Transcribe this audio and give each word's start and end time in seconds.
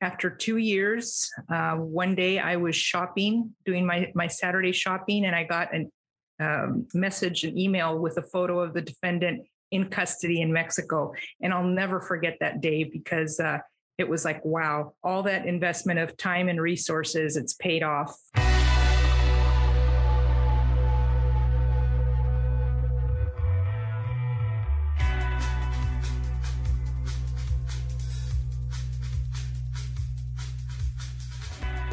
after 0.00 0.30
two 0.30 0.58
years, 0.58 1.30
uh, 1.50 1.74
one 1.74 2.14
day 2.14 2.38
I 2.38 2.56
was 2.56 2.76
shopping, 2.76 3.54
doing 3.64 3.84
my, 3.84 4.10
my 4.14 4.26
Saturday 4.26 4.72
shopping, 4.72 5.24
and 5.24 5.34
I 5.34 5.44
got 5.44 5.68
a 5.74 5.86
um, 6.40 6.86
message, 6.94 7.44
an 7.44 7.58
email 7.58 7.98
with 7.98 8.16
a 8.16 8.22
photo 8.22 8.60
of 8.60 8.74
the 8.74 8.82
defendant 8.82 9.46
in 9.70 9.88
custody 9.88 10.40
in 10.40 10.52
Mexico. 10.52 11.12
And 11.42 11.52
I'll 11.52 11.64
never 11.64 12.00
forget 12.00 12.36
that 12.40 12.60
day 12.60 12.84
because 12.84 13.40
uh, 13.40 13.58
it 13.98 14.08
was 14.08 14.24
like, 14.24 14.44
wow, 14.44 14.94
all 15.02 15.24
that 15.24 15.46
investment 15.46 15.98
of 15.98 16.16
time 16.16 16.48
and 16.48 16.60
resources, 16.60 17.36
it's 17.36 17.54
paid 17.54 17.82
off. 17.82 18.16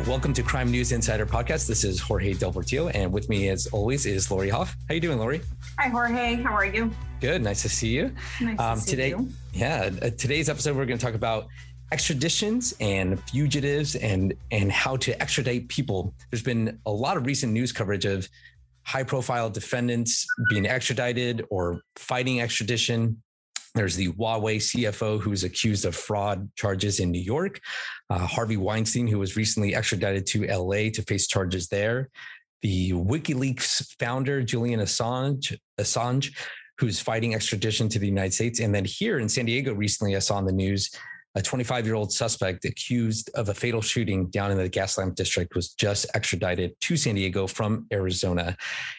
Welcome 0.08 0.34
to 0.34 0.44
Crime 0.44 0.70
News 0.70 0.92
Insider 0.92 1.26
Podcast. 1.26 1.68
This 1.68 1.84
is 1.84 2.00
Jorge 2.00 2.36
Del 2.36 2.52
Portillo, 2.54 2.90
and 2.90 3.12
with 3.12 3.28
me, 3.28 3.50
as 3.50 3.66
always, 3.68 4.06
is 4.06 4.30
Lori 4.30 4.50
Hoff. 4.50 4.76
How 4.88 4.94
you 4.94 5.02
doing, 5.02 5.18
Lori? 5.18 5.42
Hi, 5.80 5.88
Jorge. 5.88 6.36
How 6.36 6.54
are 6.54 6.64
you? 6.64 6.92
Good. 7.20 7.42
Nice 7.42 7.64
to 7.64 7.70
see 7.70 7.88
you. 7.88 8.14
Nice 8.40 8.60
um, 8.60 8.78
to 8.78 8.82
see 8.82 8.92
today, 8.92 9.10
you. 9.10 9.28
Yeah. 9.52 9.90
Uh, 10.00 10.12
today's 10.12 10.48
episode, 10.48 10.78
we're 10.78 10.86
going 10.86 11.00
to 11.00 11.04
talk 11.04 11.16
about 11.16 11.48
extraditions 11.92 12.76
and 12.80 13.20
fugitives 13.24 13.96
and 13.96 14.36
and 14.52 14.72
how 14.72 14.96
to 14.98 15.20
extradite 15.20 15.70
people. 15.70 16.14
There's 16.30 16.44
been 16.44 16.80
a 16.86 16.92
lot 16.92 17.18
of 17.18 17.26
recent 17.26 17.52
news 17.52 17.72
coverage 17.72 18.06
of 18.06 18.30
high-profile 18.84 19.50
defendants 19.50 20.28
being 20.52 20.68
extradited 20.68 21.44
or 21.50 21.82
fighting 21.96 22.42
extradition. 22.42 23.24
There's 23.76 23.96
the 23.98 24.08
Huawei 24.14 24.58
CFO 24.58 25.20
who's 25.22 25.44
accused 25.44 25.86
of 25.86 25.96
fraud 25.96 26.50
charges 26.56 27.02
in 27.02 27.12
New 27.12 27.20
York. 27.20 27.60
Uh, 28.10 28.26
Harvey 28.26 28.58
Weinstein, 28.58 29.06
who 29.06 29.20
was 29.20 29.36
recently 29.36 29.76
extradited 29.76 30.26
to 30.28 30.48
LA 30.48 30.90
to 30.94 31.04
face 31.04 31.28
charges 31.28 31.68
there. 31.68 32.10
The 32.62 32.94
WikiLeaks 32.94 33.96
founder, 34.00 34.42
Julian 34.42 34.80
Assange, 34.80 35.58
Assange, 35.78 36.36
who's 36.78 37.00
fighting 37.00 37.36
extradition 37.36 37.90
to 37.90 38.00
the 38.00 38.08
United 38.08 38.34
States. 38.34 38.62
And 38.62 38.74
then 38.74 38.86
here 38.86 39.20
in 39.20 39.28
San 39.28 39.46
Diego, 39.46 39.74
recently 39.74 40.16
I 40.16 40.20
saw 40.20 40.40
in 40.40 40.46
the 40.46 40.54
news 40.54 40.90
a 41.36 41.42
25 41.42 41.86
year 41.86 41.96
old 41.96 42.14
suspect 42.14 42.64
accused 42.64 43.30
of 43.36 43.50
a 43.50 43.54
fatal 43.54 43.82
shooting 43.82 44.28
down 44.28 44.52
in 44.52 44.58
the 44.58 44.70
Gaslamp 44.70 45.16
district 45.16 45.54
was 45.54 45.74
just 45.74 46.06
extradited 46.16 46.80
to 46.80 46.96
San 46.96 47.16
Diego 47.16 47.46
from 47.46 47.88
Arizona. 47.92 48.56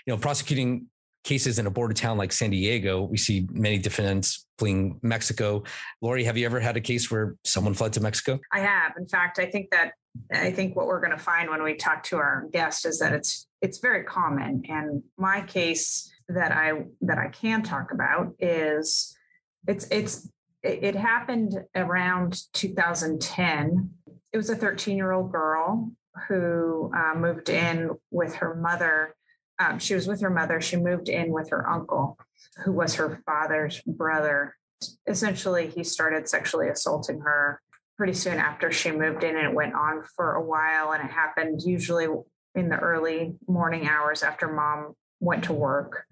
You 0.06 0.12
know, 0.12 0.18
prosecuting 0.18 0.86
cases 1.26 1.58
in 1.58 1.66
a 1.66 1.70
border 1.70 1.92
town 1.92 2.16
like 2.16 2.32
San 2.32 2.50
Diego, 2.50 3.02
we 3.02 3.18
see 3.18 3.46
many 3.50 3.78
defendants 3.78 4.46
fleeing 4.58 4.98
Mexico. 5.02 5.64
Lori, 6.00 6.22
have 6.24 6.38
you 6.38 6.46
ever 6.46 6.60
had 6.60 6.76
a 6.76 6.80
case 6.80 7.10
where 7.10 7.34
someone 7.44 7.74
fled 7.74 7.92
to 7.94 8.00
Mexico? 8.00 8.38
I 8.52 8.60
have. 8.60 8.92
In 8.96 9.06
fact, 9.06 9.38
I 9.40 9.46
think 9.46 9.70
that 9.72 9.92
I 10.32 10.52
think 10.52 10.76
what 10.76 10.86
we're 10.86 11.00
going 11.00 11.16
to 11.16 11.22
find 11.22 11.50
when 11.50 11.62
we 11.62 11.74
talk 11.74 12.04
to 12.04 12.16
our 12.16 12.46
guest 12.52 12.86
is 12.86 13.00
that 13.00 13.12
it's 13.12 13.48
it's 13.60 13.78
very 13.78 14.04
common. 14.04 14.62
And 14.68 15.02
my 15.18 15.42
case 15.42 16.10
that 16.28 16.52
I 16.52 16.84
that 17.02 17.18
I 17.18 17.28
can 17.28 17.62
talk 17.62 17.92
about 17.92 18.34
is 18.38 19.14
it's 19.66 19.86
it's 19.90 20.30
it 20.62 20.94
happened 20.94 21.54
around 21.74 22.40
2010. 22.52 23.90
It 24.32 24.36
was 24.36 24.48
a 24.48 24.56
13 24.56 24.96
year 24.96 25.10
old 25.10 25.32
girl 25.32 25.90
who 26.28 26.90
uh, 26.96 27.14
moved 27.18 27.50
in 27.50 27.90
with 28.10 28.36
her 28.36 28.54
mother 28.54 29.14
um, 29.58 29.78
she 29.78 29.94
was 29.94 30.06
with 30.06 30.20
her 30.20 30.30
mother. 30.30 30.60
She 30.60 30.76
moved 30.76 31.08
in 31.08 31.30
with 31.30 31.50
her 31.50 31.68
uncle, 31.68 32.18
who 32.64 32.72
was 32.72 32.96
her 32.96 33.22
father's 33.24 33.80
brother. 33.82 34.54
Essentially, 35.06 35.68
he 35.68 35.84
started 35.84 36.28
sexually 36.28 36.68
assaulting 36.68 37.20
her 37.20 37.60
pretty 37.96 38.12
soon 38.12 38.38
after 38.38 38.70
she 38.70 38.90
moved 38.90 39.24
in, 39.24 39.36
and 39.36 39.46
it 39.46 39.54
went 39.54 39.74
on 39.74 40.02
for 40.14 40.34
a 40.34 40.42
while. 40.42 40.92
And 40.92 41.02
it 41.02 41.10
happened 41.10 41.62
usually 41.62 42.06
in 42.54 42.68
the 42.68 42.78
early 42.78 43.36
morning 43.48 43.88
hours 43.88 44.22
after 44.22 44.52
mom 44.52 44.94
went 45.20 45.44
to 45.44 45.52
work. 45.52 46.04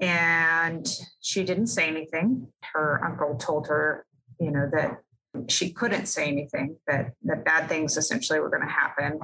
And 0.00 0.86
she 1.20 1.44
didn't 1.44 1.68
say 1.68 1.88
anything. 1.88 2.48
Her 2.72 3.04
uncle 3.04 3.36
told 3.36 3.68
her, 3.68 4.04
you 4.40 4.50
know, 4.50 4.68
that 4.72 5.00
she 5.48 5.72
couldn't 5.72 6.06
say 6.06 6.26
anything, 6.26 6.76
that 6.86 7.12
that 7.24 7.44
bad 7.44 7.68
things 7.68 7.96
essentially 7.96 8.38
were 8.38 8.50
going 8.50 8.66
to 8.66 8.68
happen 8.68 9.20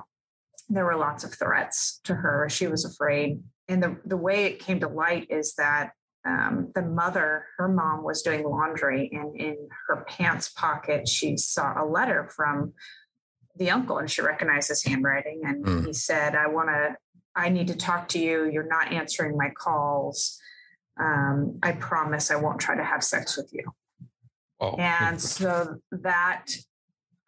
there 0.69 0.85
were 0.85 0.97
lots 0.97 1.25
of 1.25 1.35
threats 1.35 2.01
to 2.05 2.15
her. 2.15 2.49
She 2.49 2.67
was 2.67 2.85
afraid. 2.85 3.43
And 3.69 3.83
the, 3.83 3.97
the 4.05 4.17
way 4.17 4.45
it 4.45 4.59
came 4.59 4.81
to 4.81 4.89
light 4.89 5.27
is 5.31 5.55
that 5.55 5.93
um, 6.27 6.73
the 6.75 6.83
mother, 6.83 7.47
her 7.57 7.69
mom, 7.69 8.03
was 8.03 8.23
doing 8.23 8.45
laundry, 8.45 9.09
and 9.13 9.35
in 9.37 9.69
her 9.87 10.05
pants 10.09 10.49
pocket, 10.49 11.09
she 11.09 11.37
saw 11.37 11.83
a 11.83 11.87
letter 11.87 12.31
from 12.35 12.75
the 13.57 13.71
uncle, 13.71 13.99
and 13.99 14.11
she 14.11 14.21
recognized 14.21 14.69
his 14.69 14.85
handwriting. 14.85 15.43
And 15.45 15.65
mm. 15.65 15.87
he 15.87 15.93
said, 15.93 16.35
"I 16.35 16.49
want 16.49 16.69
to. 16.69 16.97
I 17.35 17.49
need 17.49 17.69
to 17.69 17.77
talk 17.77 18.09
to 18.09 18.19
you. 18.19 18.51
You're 18.51 18.69
not 18.69 18.93
answering 18.93 19.37
my 19.37 19.51
calls. 19.51 20.39
Um, 21.01 21.59
I 21.63 21.73
promise 21.73 22.31
I 22.31 22.37
won't 22.37 22.61
try 22.61 22.77
to 22.77 22.85
have 22.85 23.03
sex 23.03 23.37
with 23.37 23.51
you." 23.53 23.73
Oh. 24.61 24.75
And 24.77 25.21
so 25.37 25.77
that 25.93 26.47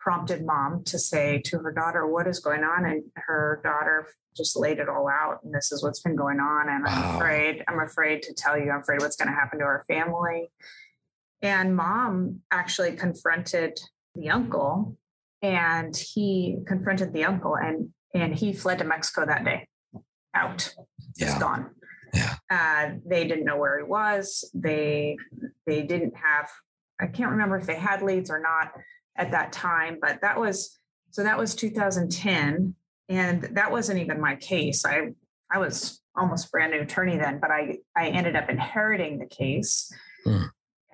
prompted 0.01 0.45
mom 0.45 0.83
to 0.85 0.99
say 0.99 1.41
to 1.45 1.59
her 1.59 1.71
daughter, 1.73 2.07
What 2.07 2.27
is 2.27 2.41
going 2.41 2.65
on? 2.65 2.85
And 2.87 3.05
her 3.15 3.61
daughter 3.63 4.09
just 4.37 4.57
laid 4.57 4.79
it 4.79 4.89
all 4.89 5.09
out. 5.09 5.41
And 5.45 5.55
this 5.55 5.71
is 5.71 5.83
what's 5.83 6.01
been 6.01 6.17
going 6.17 6.41
on. 6.41 6.69
And 6.69 6.87
I'm 6.87 7.03
wow. 7.03 7.17
afraid, 7.17 7.63
I'm 7.69 7.81
afraid 7.81 8.23
to 8.23 8.35
tell 8.35 8.59
you, 8.59 8.71
I'm 8.71 8.81
afraid 8.81 9.01
what's 9.01 9.17
going 9.17 9.29
to 9.29 9.35
happen 9.35 9.59
to 9.59 9.65
our 9.65 9.85
family. 9.87 10.51
And 11.43 11.77
mom 11.77 12.41
actually 12.51 12.93
confronted 12.93 13.79
the 14.15 14.31
uncle 14.31 14.97
and 15.43 15.97
he 15.97 16.59
confronted 16.67 17.13
the 17.13 17.25
uncle 17.25 17.57
and 17.57 17.91
and 18.13 18.35
he 18.35 18.53
fled 18.53 18.79
to 18.79 18.85
Mexico 18.85 19.25
that 19.25 19.45
day 19.45 19.69
out. 20.35 20.75
Yeah. 21.17 21.27
He's 21.27 21.39
gone. 21.39 21.71
Yeah. 22.13 22.35
Uh, 22.51 22.97
they 23.07 23.27
didn't 23.27 23.45
know 23.45 23.57
where 23.57 23.79
he 23.79 23.85
was. 23.85 24.51
They 24.53 25.17
they 25.67 25.83
didn't 25.83 26.15
have 26.17 26.51
I 27.01 27.07
can't 27.07 27.31
remember 27.31 27.57
if 27.57 27.67
they 27.67 27.77
had 27.77 28.03
leads 28.03 28.31
or 28.31 28.41
not 28.41 28.73
at 29.17 29.31
that 29.33 29.53
time, 29.53 29.99
but 30.01 30.21
that 30.23 30.39
was 30.39 30.79
so 31.11 31.23
that 31.23 31.39
was 31.39 31.55
2010 31.55 32.75
and 33.09 33.43
that 33.43 33.71
wasn't 33.71 33.99
even 33.99 34.21
my 34.21 34.37
case. 34.37 34.85
I 34.85 35.13
I 35.51 35.59
was 35.59 36.01
almost 36.17 36.51
brand 36.51 36.73
new 36.73 36.81
attorney 36.81 37.17
then, 37.17 37.39
but 37.41 37.51
I 37.51 37.79
I 37.97 38.09
ended 38.09 38.37
up 38.37 38.49
inheriting 38.49 39.19
the 39.19 39.27
case 39.27 39.93
hmm. 40.25 40.45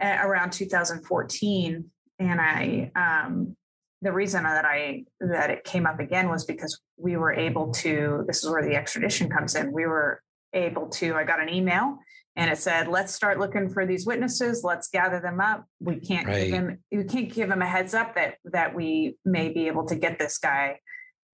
around 0.01 0.53
2014 0.53 1.91
and 2.19 2.41
I 2.41 2.91
um 2.97 3.57
the 4.03 4.13
reason 4.13 4.45
that 4.45 4.65
I 4.65 5.05
that 5.21 5.51
it 5.51 5.65
came 5.65 5.87
up 5.87 6.01
again 6.01 6.29
was 6.29 6.45
because 6.45 6.81
we 6.97 7.17
were 7.17 7.33
able 7.33 7.73
to 7.73 8.25
this 8.27 8.45
is 8.45 8.51
where 8.51 8.63
the 8.63 8.77
extradition 8.77 9.29
comes 9.31 9.55
in. 9.55 9.73
We 9.73 9.87
were 9.87 10.23
able 10.53 10.89
to 10.89 11.15
I 11.15 11.25
got 11.25 11.41
an 11.41 11.49
email 11.49 11.99
and 12.37 12.51
it 12.51 12.59
said 12.59 12.89
let's 12.89 13.15
start 13.15 13.39
looking 13.39 13.69
for 13.69 13.87
these 13.87 14.07
witnesses 14.07 14.63
let's 14.63 14.89
gather 14.89 15.21
them 15.21 15.41
up 15.41 15.65
we 15.81 15.97
can't 15.97 16.27
right. 16.27 16.45
give 16.45 16.55
him 16.55 16.79
we 16.93 17.05
can't 17.05 17.33
give 17.33 17.51
him 17.51 17.63
a 17.63 17.67
heads 17.67 17.95
up 17.95 18.15
that 18.15 18.35
that 18.45 18.75
we 18.75 19.17
may 19.25 19.49
be 19.49 19.67
able 19.67 19.87
to 19.87 19.97
get 19.97 20.19
this 20.19 20.39
guy 20.39 20.79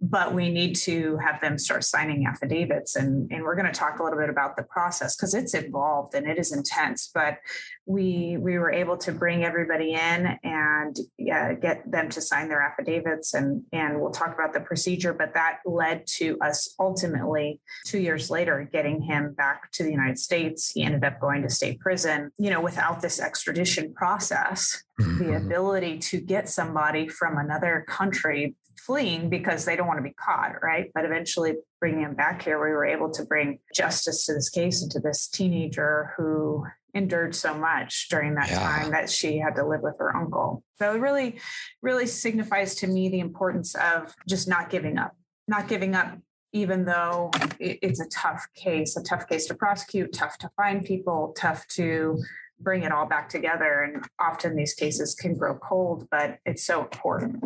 but 0.02 0.34
we 0.34 0.48
need 0.50 0.74
to 0.74 1.16
have 1.18 1.40
them 1.40 1.56
start 1.56 1.84
signing 1.84 2.26
affidavits 2.26 2.96
and, 2.96 3.30
and 3.30 3.44
we're 3.44 3.54
going 3.54 3.72
to 3.72 3.72
talk 3.72 4.00
a 4.00 4.02
little 4.02 4.18
bit 4.18 4.28
about 4.28 4.56
the 4.56 4.62
process 4.64 5.14
because 5.14 5.32
it's 5.32 5.54
involved 5.54 6.14
and 6.14 6.26
it 6.26 6.38
is 6.38 6.52
intense 6.52 7.08
but 7.14 7.38
we 7.86 8.36
we 8.40 8.58
were 8.58 8.70
able 8.70 8.96
to 8.96 9.12
bring 9.12 9.44
everybody 9.44 9.92
in 9.92 10.38
and 10.44 10.96
yeah, 11.18 11.52
get 11.52 11.88
them 11.90 12.08
to 12.08 12.20
sign 12.20 12.48
their 12.48 12.60
affidavits 12.60 13.34
and 13.34 13.62
and 13.72 14.00
we'll 14.00 14.12
talk 14.12 14.32
about 14.32 14.52
the 14.52 14.60
procedure 14.60 15.12
but 15.12 15.34
that 15.34 15.58
led 15.64 16.06
to 16.06 16.38
us 16.40 16.74
ultimately 16.78 17.60
two 17.86 17.98
years 17.98 18.30
later 18.30 18.68
getting 18.72 19.02
him 19.02 19.34
back 19.34 19.70
to 19.72 19.82
the 19.82 19.90
united 19.90 20.18
states. 20.18 20.70
He 20.72 20.82
ended 20.82 21.04
up 21.04 21.20
going 21.20 21.42
to 21.42 21.48
state 21.48 21.80
prison 21.80 22.30
you 22.38 22.50
know 22.50 22.60
without 22.60 23.02
this 23.02 23.20
extradition 23.20 23.92
process 23.94 24.82
mm-hmm. 25.00 25.24
the 25.24 25.36
ability 25.36 25.98
to 25.98 26.20
get 26.20 26.48
somebody 26.48 27.08
from 27.08 27.38
another 27.38 27.84
country 27.88 28.54
fleeing 28.78 29.28
because 29.28 29.64
they 29.64 29.76
don't 29.76 29.86
want 29.86 29.98
to 29.98 30.02
be 30.02 30.14
caught, 30.14 30.62
right? 30.62 30.90
But 30.94 31.04
eventually 31.04 31.54
bringing 31.80 32.00
him 32.00 32.14
back 32.14 32.42
here, 32.42 32.62
we 32.62 32.70
were 32.70 32.84
able 32.84 33.10
to 33.12 33.24
bring 33.24 33.60
justice 33.74 34.26
to 34.26 34.34
this 34.34 34.48
case 34.48 34.82
and 34.82 34.90
to 34.92 35.00
this 35.00 35.28
teenager 35.28 36.12
who 36.16 36.66
endured 36.94 37.34
so 37.34 37.54
much 37.54 38.08
during 38.08 38.34
that 38.34 38.50
yeah. 38.50 38.58
time 38.58 38.90
that 38.90 39.08
she 39.08 39.38
had 39.38 39.54
to 39.56 39.66
live 39.66 39.82
with 39.82 39.96
her 39.98 40.14
uncle. 40.14 40.62
So 40.78 40.94
it 40.94 40.98
really, 40.98 41.38
really 41.80 42.06
signifies 42.06 42.74
to 42.76 42.86
me 42.86 43.08
the 43.08 43.20
importance 43.20 43.74
of 43.74 44.14
just 44.28 44.48
not 44.48 44.68
giving 44.68 44.98
up, 44.98 45.16
not 45.48 45.68
giving 45.68 45.94
up, 45.94 46.18
even 46.52 46.84
though 46.84 47.30
it's 47.58 48.00
a 48.00 48.08
tough 48.08 48.46
case, 48.54 48.96
a 48.96 49.02
tough 49.02 49.26
case 49.26 49.46
to 49.46 49.54
prosecute, 49.54 50.12
tough 50.12 50.36
to 50.38 50.50
find 50.50 50.84
people, 50.84 51.34
tough 51.36 51.66
to 51.68 52.22
bring 52.62 52.82
it 52.82 52.92
all 52.92 53.06
back 53.06 53.28
together. 53.28 53.82
And 53.82 54.04
often 54.18 54.56
these 54.56 54.74
cases 54.74 55.14
can 55.14 55.36
grow 55.36 55.54
cold, 55.56 56.06
but 56.10 56.38
it's 56.44 56.64
so 56.64 56.80
important. 56.80 57.44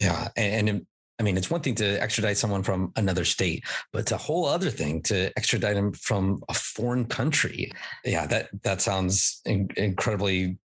Yeah. 0.00 0.28
And, 0.36 0.68
and, 0.68 0.80
um, 0.80 0.86
I 1.18 1.22
mean, 1.22 1.38
it's 1.38 1.50
one 1.50 1.62
thing 1.62 1.74
to 1.76 2.00
extradite 2.02 2.36
someone 2.36 2.62
from 2.62 2.92
another 2.96 3.24
state, 3.24 3.64
but 3.90 4.00
it's 4.00 4.12
a 4.12 4.18
whole 4.18 4.44
other 4.44 4.68
thing 4.68 5.00
to 5.04 5.32
extradite 5.36 5.74
them 5.74 5.92
from 5.92 6.42
a 6.50 6.54
foreign 6.54 7.06
country. 7.06 7.72
Yeah, 8.04 8.26
that 8.26 8.50
that 8.64 8.82
sounds 8.82 9.40
in, 9.46 9.68
incredibly 9.78 10.58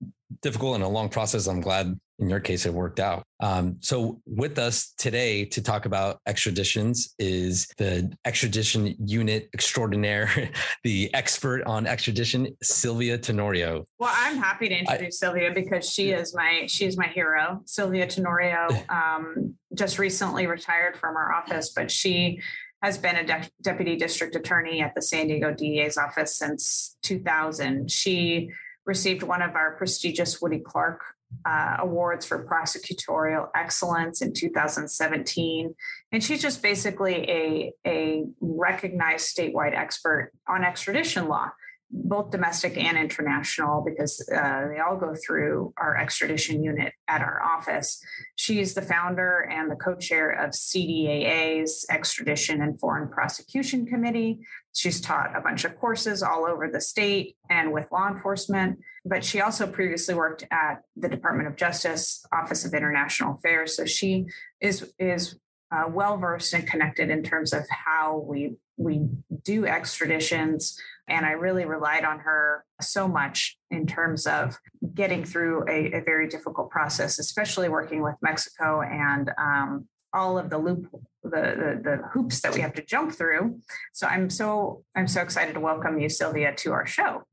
difficult 0.42 0.74
and 0.76 0.84
a 0.84 0.88
long 0.88 1.10
process. 1.10 1.46
I'm 1.46 1.62
glad 1.62 2.00
in 2.20 2.30
your 2.30 2.40
case, 2.40 2.66
it 2.66 2.74
worked 2.74 3.00
out. 3.00 3.24
Um, 3.40 3.78
so, 3.80 4.22
with 4.26 4.60
us 4.60 4.94
today 4.98 5.46
to 5.46 5.62
talk 5.62 5.86
about 5.86 6.20
extraditions 6.28 7.14
is 7.18 7.68
the 7.78 8.12
extradition 8.26 8.96
unit 9.00 9.50
extraordinaire, 9.54 10.52
the 10.84 11.14
expert 11.14 11.64
on 11.64 11.88
extradition, 11.88 12.56
Sylvia 12.62 13.18
Tenorio. 13.18 13.88
Well, 14.00 14.14
I'm 14.14 14.38
happy 14.38 14.68
to 14.68 14.76
introduce 14.76 15.24
I, 15.24 15.28
Sylvia 15.28 15.52
because 15.54 15.90
she 15.90 16.12
is 16.12 16.36
my 16.36 16.66
she 16.68 16.86
is 16.86 16.98
my 16.98 17.08
hero. 17.08 17.62
Sylvia 17.66 18.06
Tenorio 18.06 18.68
um, 18.90 19.56
just 19.74 19.98
recently 19.98 20.46
retired 20.46 20.98
from 20.98 21.16
our 21.16 21.34
office, 21.34 21.72
but 21.74 21.90
she 21.90 22.42
has 22.82 22.98
been 22.98 23.16
a 23.16 23.26
de- 23.26 23.50
deputy 23.62 23.96
district 23.96 24.36
attorney 24.36 24.82
at 24.82 24.94
the 24.96 25.02
San 25.02 25.28
Diego 25.28 25.54
DA's 25.54 25.98
office 25.98 26.36
since 26.36 26.98
2000. 27.04 27.92
She 27.92 28.50
received 28.86 29.22
one 29.22 29.42
of 29.42 29.56
our 29.56 29.76
prestigious 29.76 30.42
Woody 30.42 30.60
Clarke 30.60 31.04
uh, 31.46 31.78
awards 31.80 32.26
for 32.26 32.46
prosecutorial 32.46 33.50
excellence 33.56 34.22
in 34.22 34.34
2017 34.34 35.74
and 36.12 36.24
she's 36.24 36.42
just 36.42 36.62
basically 36.62 37.14
a, 37.30 37.74
a 37.86 38.26
recognized 38.42 39.36
statewide 39.36 39.78
expert 39.78 40.32
on 40.48 40.64
extradition 40.64 41.28
law 41.28 41.50
both 41.92 42.30
domestic 42.30 42.78
and 42.78 42.98
international 42.98 43.84
because 43.84 44.22
uh, 44.30 44.68
they 44.68 44.80
all 44.80 44.96
go 44.96 45.16
through 45.16 45.74
our 45.78 45.98
extradition 45.98 46.64
unit 46.64 46.94
at 47.08 47.22
our 47.22 47.42
office. 47.42 48.00
She's 48.36 48.76
the 48.76 48.82
founder 48.82 49.50
and 49.52 49.72
the 49.72 49.76
co 49.76 49.96
chair 49.96 50.32
of 50.32 50.52
CDAA's 50.52 51.86
Extradition 51.90 52.62
and 52.62 52.80
Foreign 52.80 53.10
Prosecution 53.10 53.88
Committee. 53.88 54.40
She's 54.74 55.02
taught 55.02 55.36
a 55.36 55.42
bunch 55.42 55.66
of 55.66 55.80
courses 55.80 56.22
all 56.22 56.46
over 56.46 56.70
the 56.72 56.82
state 56.82 57.36
and 57.50 57.74
with 57.74 57.92
law 57.92 58.08
enforcement, 58.08 58.80
but 59.04 59.24
she 59.24 59.42
also 59.42 59.66
previously 59.66 60.14
worked 60.14 60.46
at 60.52 60.82
the 60.96 61.10
Department 61.10 61.48
of 61.48 61.56
Justice, 61.56 62.24
Office 62.32 62.66
of 62.66 62.74
International 62.76 63.34
Affairs. 63.34 63.76
So 63.76 63.86
she 63.86 64.26
is, 64.62 64.94
is 65.00 65.40
uh, 65.72 65.86
well 65.90 66.18
versed 66.18 66.54
and 66.54 66.68
connected 66.68 67.10
in 67.10 67.24
terms 67.24 67.52
of 67.52 67.64
how 67.70 68.24
we 68.28 68.58
we 68.80 69.06
do 69.44 69.66
extraditions 69.66 70.80
and 71.10 71.26
i 71.26 71.32
really 71.32 71.66
relied 71.66 72.04
on 72.04 72.20
her 72.20 72.64
so 72.82 73.08
much 73.08 73.58
in 73.72 73.86
terms 73.86 74.26
of 74.26 74.58
getting 74.94 75.24
through 75.24 75.64
a, 75.68 75.98
a 75.98 76.02
very 76.02 76.28
difficult 76.28 76.70
process 76.70 77.20
especially 77.20 77.70
working 77.70 78.02
with 78.02 78.16
mexico 78.22 78.82
and 78.82 79.32
um, 79.38 79.88
all 80.14 80.38
of 80.38 80.50
the 80.50 80.58
loop 80.58 80.88
the, 81.24 81.30
the, 81.30 81.82
the 81.84 82.02
hoops 82.14 82.42
that 82.42 82.54
we 82.54 82.62
have 82.62 82.74
to 82.74 82.84
jump 82.84 83.14
through 83.14 83.60
so 83.94 84.08
i'm 84.08 84.30
so 84.30 84.84
i'm 84.96 85.08
so 85.08 85.22
excited 85.22 85.54
to 85.54 85.60
welcome 85.60 86.00
you 86.00 86.10
sylvia 86.10 86.54
to 86.56 86.72
our 86.72 86.86
show 86.86 87.24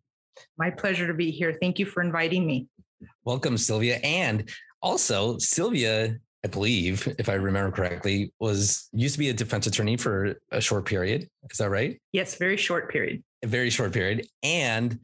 my 0.58 0.70
pleasure 0.70 1.06
to 1.06 1.14
be 1.14 1.31
here 1.31 1.56
thank 1.61 1.79
you 1.79 1.87
for 1.87 2.02
inviting 2.02 2.46
me 2.46 2.67
welcome 3.25 3.56
sylvia 3.56 3.96
and 4.02 4.50
also 4.82 5.38
sylvia 5.38 6.17
I 6.46 6.49
believe, 6.49 7.12
if 7.19 7.29
I 7.29 7.34
remember 7.34 7.75
correctly, 7.75 8.32
was 8.38 8.88
used 8.93 9.14
to 9.14 9.19
be 9.19 9.31
a 9.31 9.32
defense 9.32 9.67
attorney 9.67 9.96
for 9.96 10.37
a 10.52 10.61
short 10.61 10.84
period. 10.84 11.29
Is 11.50 11.58
that 11.58 11.70
right? 11.70 12.00
Yes, 12.12 12.37
very 12.37 12.56
short 12.56 12.88
period. 12.88 13.25
A 13.42 13.46
very 13.46 13.70
short 13.70 13.92
period. 13.92 14.26
And 14.42 14.98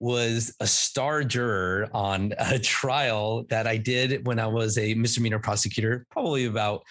was 0.00 0.54
a 0.60 0.66
star 0.66 1.24
juror 1.24 1.88
on 1.92 2.32
a 2.38 2.58
trial 2.58 3.44
that 3.50 3.66
I 3.66 3.76
did 3.76 4.26
when 4.26 4.38
I 4.38 4.46
was 4.46 4.78
a 4.78 4.94
misdemeanor 4.94 5.38
prosecutor, 5.38 6.06
probably 6.10 6.46
about 6.46 6.82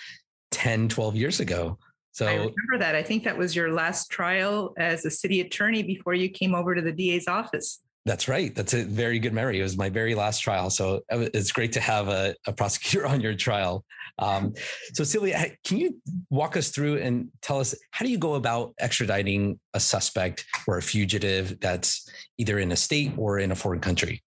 10, 0.52 0.90
12 0.90 1.16
years 1.16 1.40
ago. 1.40 1.78
So 2.12 2.26
I 2.26 2.34
remember 2.34 2.80
that. 2.80 2.96
I 2.96 3.04
think 3.04 3.24
that 3.26 3.38
was 3.38 3.56
your 3.56 3.72
last 3.72 4.10
trial 4.10 4.74
as 4.78 5.06
a 5.06 5.12
city 5.12 5.42
attorney 5.42 5.84
before 5.84 6.16
you 6.16 6.30
came 6.30 6.56
over 6.56 6.74
to 6.74 6.82
the 6.82 6.92
DA's 6.92 7.28
office. 7.28 7.82
That's 8.08 8.30
right. 8.30 8.56
That's 8.56 8.74
a 8.74 8.86
very 8.86 9.20
good 9.20 9.34
memory. 9.34 9.60
It 9.60 9.64
was 9.64 9.78
my 9.78 9.90
very 9.90 10.16
last 10.16 10.40
trial. 10.40 10.70
So 10.70 11.02
it's 11.10 11.52
great 11.52 11.74
to 11.74 11.82
have 11.82 12.08
a, 12.08 12.36
a 12.48 12.54
prosecutor 12.54 13.06
on 13.14 13.20
your 13.20 13.36
trial. 13.36 13.84
Um, 14.18 14.54
so, 14.94 15.04
Sylvia, 15.04 15.52
can 15.66 15.78
you 15.78 15.98
walk 16.30 16.56
us 16.56 16.70
through 16.70 17.00
and 17.00 17.28
tell 17.42 17.60
us 17.60 17.76
how 17.92 18.06
do 18.06 18.10
you 18.10 18.18
go 18.18 18.36
about 18.36 18.74
extraditing 18.82 19.60
a 19.74 19.82
suspect 19.82 20.46
or 20.68 20.78
a 20.78 20.82
fugitive 20.82 21.60
that's 21.60 22.10
either 22.38 22.58
in 22.60 22.72
a 22.72 22.78
state 22.78 23.12
or 23.18 23.40
in 23.40 23.52
a 23.52 23.56
foreign 23.56 23.82
country? 23.82 24.24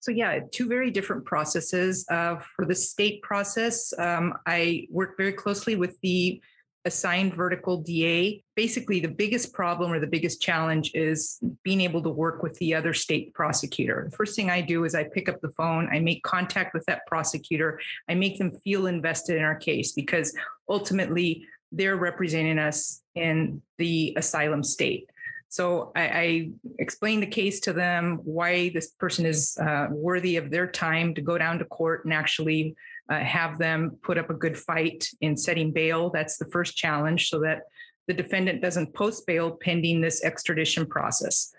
So, 0.00 0.10
yeah, 0.10 0.40
two 0.50 0.66
very 0.66 0.90
different 0.90 1.26
processes. 1.26 2.06
Uh, 2.10 2.36
for 2.56 2.64
the 2.64 2.74
state 2.74 3.20
process, 3.20 3.92
um, 3.98 4.32
I 4.46 4.86
work 4.90 5.18
very 5.18 5.34
closely 5.34 5.76
with 5.76 6.00
the 6.00 6.40
assigned 6.88 7.34
vertical 7.34 7.76
DA. 7.76 8.42
Basically, 8.56 8.98
the 8.98 9.08
biggest 9.08 9.52
problem 9.52 9.92
or 9.92 10.00
the 10.00 10.06
biggest 10.08 10.42
challenge 10.42 10.90
is 10.94 11.38
being 11.62 11.82
able 11.82 12.02
to 12.02 12.10
work 12.10 12.42
with 12.42 12.58
the 12.58 12.74
other 12.74 12.92
state 12.92 13.32
prosecutor. 13.34 14.08
The 14.10 14.16
first 14.16 14.34
thing 14.34 14.50
I 14.50 14.60
do 14.60 14.84
is 14.84 14.96
I 14.96 15.04
pick 15.04 15.28
up 15.28 15.40
the 15.40 15.50
phone, 15.50 15.88
I 15.92 16.00
make 16.00 16.24
contact 16.24 16.74
with 16.74 16.84
that 16.86 17.06
prosecutor, 17.06 17.78
I 18.08 18.14
make 18.14 18.38
them 18.38 18.50
feel 18.64 18.88
invested 18.88 19.36
in 19.36 19.44
our 19.44 19.54
case 19.54 19.92
because 19.92 20.36
ultimately 20.68 21.46
they're 21.70 21.96
representing 21.96 22.58
us 22.58 23.02
in 23.14 23.62
the 23.76 24.14
asylum 24.16 24.64
state. 24.64 25.08
So 25.50 25.92
I, 25.96 26.02
I 26.02 26.50
explain 26.78 27.20
the 27.20 27.26
case 27.26 27.60
to 27.60 27.72
them, 27.72 28.20
why 28.24 28.70
this 28.70 28.88
person 28.88 29.24
is 29.24 29.56
uh, 29.58 29.86
worthy 29.90 30.36
of 30.36 30.50
their 30.50 30.66
time 30.66 31.14
to 31.14 31.22
go 31.22 31.38
down 31.38 31.58
to 31.58 31.64
court 31.64 32.04
and 32.04 32.12
actually 32.12 32.74
uh, 33.08 33.20
have 33.20 33.58
them 33.58 33.98
put 34.02 34.18
up 34.18 34.30
a 34.30 34.34
good 34.34 34.56
fight 34.56 35.08
in 35.20 35.36
setting 35.36 35.72
bail. 35.72 36.10
That's 36.10 36.36
the 36.36 36.46
first 36.46 36.76
challenge, 36.76 37.28
so 37.30 37.40
that 37.40 37.62
the 38.06 38.14
defendant 38.14 38.62
doesn't 38.62 38.94
post 38.94 39.26
bail 39.26 39.52
pending 39.60 40.00
this 40.00 40.24
extradition 40.24 40.86
process. 40.86 41.52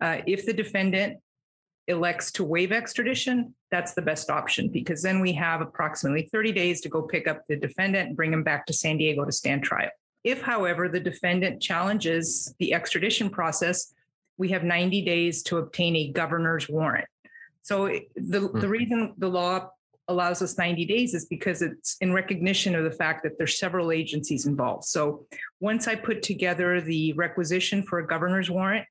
Uh, 0.00 0.18
if 0.26 0.46
the 0.46 0.52
defendant 0.52 1.18
elects 1.88 2.30
to 2.32 2.44
waive 2.44 2.72
extradition, 2.72 3.54
that's 3.70 3.94
the 3.94 4.02
best 4.02 4.30
option 4.30 4.68
because 4.68 5.02
then 5.02 5.20
we 5.20 5.32
have 5.32 5.60
approximately 5.60 6.28
30 6.30 6.52
days 6.52 6.80
to 6.80 6.88
go 6.88 7.02
pick 7.02 7.26
up 7.26 7.42
the 7.48 7.56
defendant 7.56 8.08
and 8.08 8.16
bring 8.16 8.32
him 8.32 8.42
back 8.42 8.66
to 8.66 8.72
San 8.72 8.98
Diego 8.98 9.24
to 9.24 9.32
stand 9.32 9.64
trial. 9.64 9.90
If, 10.24 10.42
however, 10.42 10.88
the 10.88 11.00
defendant 11.00 11.60
challenges 11.60 12.54
the 12.58 12.74
extradition 12.74 13.28
process, 13.30 13.92
we 14.38 14.48
have 14.50 14.62
90 14.62 15.04
days 15.04 15.42
to 15.44 15.58
obtain 15.58 15.96
a 15.96 16.12
governor's 16.12 16.68
warrant. 16.68 17.06
So 17.62 17.86
the, 18.16 18.40
the 18.40 18.48
hmm. 18.48 18.66
reason 18.66 19.14
the 19.18 19.28
law 19.28 19.70
allows 20.12 20.42
us 20.42 20.56
90 20.56 20.84
days 20.84 21.14
is 21.14 21.26
because 21.26 21.62
it's 21.62 21.96
in 22.00 22.12
recognition 22.12 22.74
of 22.74 22.84
the 22.84 22.90
fact 22.92 23.24
that 23.24 23.38
there's 23.38 23.58
several 23.58 23.90
agencies 23.90 24.46
involved. 24.46 24.84
So 24.84 25.26
once 25.60 25.88
I 25.88 25.96
put 25.96 26.22
together 26.22 26.80
the 26.80 27.12
requisition 27.14 27.82
for 27.82 27.98
a 27.98 28.06
governor's 28.06 28.50
warrant, 28.50 28.86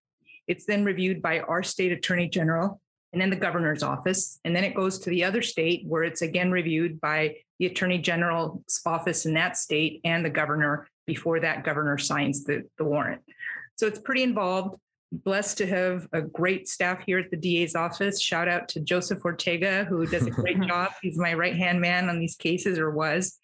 it's 0.47 0.65
then 0.65 0.83
reviewed 0.83 1.21
by 1.21 1.39
our 1.39 1.63
state 1.63 1.91
attorney 1.91 2.27
general 2.27 2.81
and 3.13 3.21
then 3.21 3.29
the 3.29 3.35
governor's 3.35 3.83
office. 3.83 4.39
And 4.43 4.55
then 4.55 4.63
it 4.63 4.75
goes 4.75 4.99
to 4.99 5.09
the 5.09 5.23
other 5.23 5.41
state 5.41 5.85
where 5.87 6.03
it's 6.03 6.21
again 6.21 6.51
reviewed 6.51 6.99
by 6.99 7.37
the 7.59 7.67
attorney 7.67 7.99
general's 7.99 8.81
office 8.85 9.25
in 9.25 9.33
that 9.35 9.57
state 9.57 10.01
and 10.03 10.25
the 10.25 10.29
governor 10.29 10.87
before 11.05 11.39
that 11.41 11.63
governor 11.63 11.97
signs 11.97 12.43
the, 12.43 12.63
the 12.77 12.83
warrant. 12.83 13.21
So 13.75 13.87
it's 13.87 13.99
pretty 13.99 14.23
involved 14.23 14.75
blessed 15.11 15.57
to 15.57 15.67
have 15.67 16.07
a 16.13 16.21
great 16.21 16.67
staff 16.67 17.03
here 17.05 17.19
at 17.19 17.29
the 17.31 17.37
DA's 17.37 17.75
office. 17.75 18.21
Shout 18.21 18.47
out 18.47 18.69
to 18.69 18.79
Joseph 18.79 19.23
Ortega, 19.23 19.83
who 19.85 20.05
does 20.05 20.25
a 20.25 20.31
great 20.31 20.61
job. 20.67 20.91
He's 21.01 21.17
my 21.17 21.33
right 21.33 21.55
hand 21.55 21.81
man 21.81 22.09
on 22.09 22.19
these 22.19 22.35
cases, 22.35 22.79
or 22.79 22.91
was. 22.91 23.37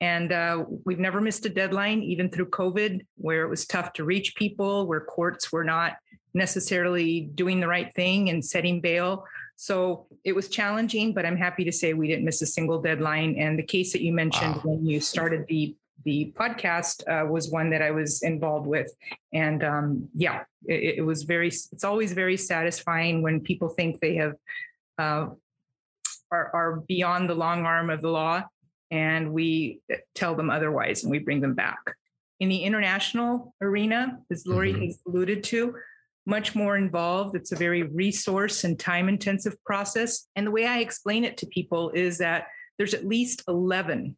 And 0.00 0.32
uh, 0.32 0.64
we've 0.84 0.98
never 0.98 1.20
missed 1.20 1.46
a 1.46 1.48
deadline, 1.48 2.02
even 2.02 2.28
through 2.28 2.50
COVID, 2.50 3.06
where 3.16 3.42
it 3.42 3.48
was 3.48 3.66
tough 3.66 3.94
to 3.94 4.04
reach 4.04 4.34
people, 4.34 4.86
where 4.86 5.00
courts 5.00 5.50
were 5.50 5.64
not 5.64 5.96
necessarily 6.34 7.22
doing 7.34 7.60
the 7.60 7.68
right 7.68 7.94
thing 7.94 8.28
and 8.28 8.44
setting 8.44 8.80
bail. 8.80 9.24
So 9.56 10.06
it 10.24 10.34
was 10.34 10.48
challenging, 10.48 11.14
but 11.14 11.24
I'm 11.24 11.36
happy 11.36 11.64
to 11.64 11.72
say 11.72 11.94
we 11.94 12.08
didn't 12.08 12.24
miss 12.24 12.42
a 12.42 12.46
single 12.46 12.82
deadline. 12.82 13.36
And 13.38 13.58
the 13.58 13.62
case 13.62 13.92
that 13.92 14.02
you 14.02 14.12
mentioned 14.12 14.56
wow. 14.56 14.62
when 14.64 14.86
you 14.86 15.00
started 15.00 15.46
the 15.48 15.76
the 16.04 16.32
podcast 16.36 17.02
uh, 17.08 17.26
was 17.26 17.50
one 17.50 17.70
that 17.70 17.82
I 17.82 17.90
was 17.90 18.22
involved 18.22 18.66
with. 18.66 18.92
And 19.32 19.64
um, 19.64 20.08
yeah, 20.14 20.44
it, 20.66 20.98
it, 20.98 21.02
was 21.02 21.22
very, 21.22 21.48
it's 21.48 21.84
always 21.84 22.12
very 22.12 22.36
satisfying 22.36 23.22
when 23.22 23.40
people 23.40 23.68
think 23.68 24.00
they 24.00 24.16
have, 24.16 24.34
uh, 24.98 25.28
are, 26.30 26.50
are 26.54 26.82
beyond 26.88 27.28
the 27.28 27.34
long 27.34 27.64
arm 27.64 27.90
of 27.90 28.02
the 28.02 28.10
law 28.10 28.42
and 28.90 29.32
we 29.32 29.80
tell 30.14 30.34
them 30.34 30.50
otherwise 30.50 31.02
and 31.02 31.10
we 31.10 31.18
bring 31.18 31.40
them 31.40 31.54
back. 31.54 31.78
In 32.40 32.48
the 32.48 32.62
international 32.62 33.54
arena, 33.60 34.18
as 34.30 34.46
Lori 34.46 34.72
mm-hmm. 34.72 34.84
has 34.84 35.00
alluded 35.06 35.44
to, 35.44 35.74
much 36.26 36.54
more 36.54 36.76
involved. 36.76 37.36
It's 37.36 37.52
a 37.52 37.56
very 37.56 37.82
resource 37.82 38.64
and 38.64 38.78
time 38.78 39.08
intensive 39.08 39.62
process. 39.64 40.26
And 40.36 40.46
the 40.46 40.50
way 40.50 40.66
I 40.66 40.78
explain 40.78 41.24
it 41.24 41.36
to 41.38 41.46
people 41.46 41.90
is 41.90 42.18
that 42.18 42.46
there's 42.78 42.94
at 42.94 43.06
least 43.06 43.42
11, 43.46 44.16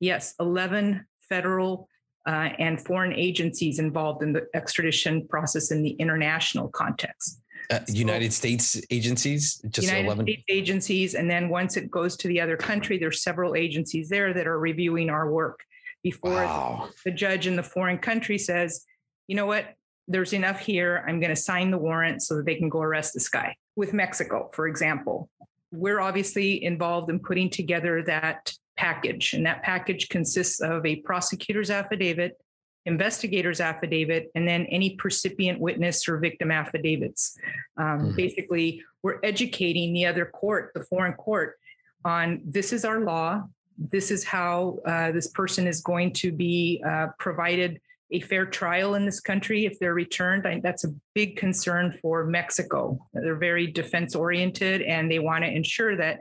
yes, 0.00 0.34
11 0.40 1.04
federal 1.28 1.88
uh, 2.26 2.50
and 2.58 2.80
foreign 2.80 3.12
agencies 3.12 3.78
involved 3.78 4.22
in 4.22 4.32
the 4.32 4.46
extradition 4.54 5.26
process 5.28 5.70
in 5.70 5.82
the 5.82 5.90
international 5.92 6.68
context. 6.68 7.40
Uh, 7.70 7.80
so, 7.84 7.92
United 7.94 8.32
States 8.32 8.80
agencies, 8.90 9.60
just 9.70 9.88
United 9.88 10.06
11? 10.06 10.26
States 10.26 10.44
agencies, 10.48 11.14
and 11.14 11.30
then 11.30 11.48
once 11.48 11.76
it 11.76 11.90
goes 11.90 12.16
to 12.16 12.28
the 12.28 12.40
other 12.40 12.56
country, 12.56 12.98
there's 12.98 13.22
several 13.22 13.54
agencies 13.54 14.08
there 14.08 14.32
that 14.32 14.46
are 14.46 14.58
reviewing 14.58 15.10
our 15.10 15.30
work 15.30 15.60
before 16.02 16.32
wow. 16.32 16.88
the 17.04 17.10
judge 17.10 17.46
in 17.46 17.56
the 17.56 17.62
foreign 17.62 17.98
country 17.98 18.38
says, 18.38 18.84
you 19.26 19.36
know 19.36 19.46
what, 19.46 19.74
there's 20.06 20.32
enough 20.32 20.60
here. 20.60 21.04
I'm 21.06 21.20
going 21.20 21.34
to 21.34 21.36
sign 21.36 21.70
the 21.70 21.78
warrant 21.78 22.22
so 22.22 22.36
that 22.36 22.46
they 22.46 22.54
can 22.54 22.68
go 22.68 22.80
arrest 22.80 23.14
this 23.14 23.28
guy. 23.28 23.56
With 23.76 23.92
Mexico, 23.92 24.50
for 24.52 24.66
example, 24.66 25.28
we're 25.70 26.00
obviously 26.00 26.64
involved 26.64 27.10
in 27.10 27.20
putting 27.20 27.50
together 27.50 28.02
that 28.04 28.52
package. 28.78 29.34
And 29.34 29.44
that 29.44 29.62
package 29.62 30.08
consists 30.08 30.60
of 30.60 30.86
a 30.86 30.96
prosecutor's 30.96 31.70
affidavit, 31.70 32.38
investigator's 32.86 33.60
affidavit, 33.60 34.30
and 34.34 34.46
then 34.46 34.64
any 34.66 34.94
percipient 34.96 35.60
witness 35.60 36.08
or 36.08 36.18
victim 36.18 36.50
affidavits. 36.50 37.36
Um, 37.76 37.84
mm-hmm. 37.86 38.16
Basically, 38.16 38.82
we're 39.02 39.18
educating 39.22 39.92
the 39.92 40.06
other 40.06 40.24
court, 40.24 40.70
the 40.74 40.84
foreign 40.84 41.14
court, 41.14 41.56
on 42.04 42.40
this 42.44 42.72
is 42.72 42.84
our 42.84 43.00
law. 43.00 43.42
This 43.76 44.10
is 44.10 44.24
how 44.24 44.78
uh, 44.86 45.10
this 45.12 45.28
person 45.28 45.66
is 45.66 45.80
going 45.80 46.12
to 46.14 46.32
be 46.32 46.82
uh, 46.88 47.08
provided 47.18 47.80
a 48.10 48.20
fair 48.20 48.46
trial 48.46 48.94
in 48.94 49.04
this 49.04 49.20
country 49.20 49.66
if 49.66 49.78
they're 49.78 49.92
returned. 49.92 50.46
I, 50.46 50.60
that's 50.60 50.84
a 50.84 50.94
big 51.14 51.36
concern 51.36 51.98
for 52.00 52.24
Mexico. 52.24 52.98
They're 53.12 53.36
very 53.36 53.66
defense 53.66 54.14
oriented 54.14 54.82
and 54.82 55.10
they 55.10 55.18
want 55.18 55.44
to 55.44 55.50
ensure 55.50 55.96
that 55.96 56.20